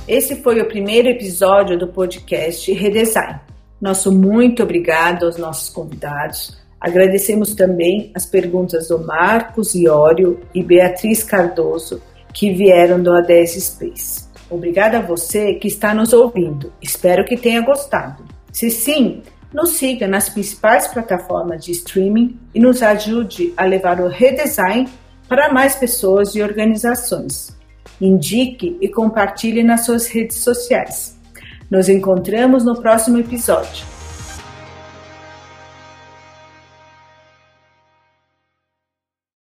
[0.08, 3.40] Esse foi o primeiro episódio do podcast Redesign.
[3.82, 6.63] Nosso muito obrigado aos nossos convidados.
[6.84, 12.02] Agradecemos também as perguntas do Marcos Iório e Beatriz Cardoso,
[12.34, 14.26] que vieram do A10 Space.
[14.50, 16.74] Obrigada a você que está nos ouvindo.
[16.82, 18.26] Espero que tenha gostado.
[18.52, 19.22] Se sim,
[19.54, 24.90] nos siga nas principais plataformas de streaming e nos ajude a levar o redesign
[25.30, 27.58] para mais pessoas e organizações.
[28.02, 31.18] Indique e compartilhe nas suas redes sociais.
[31.72, 33.93] Nos encontramos no próximo episódio.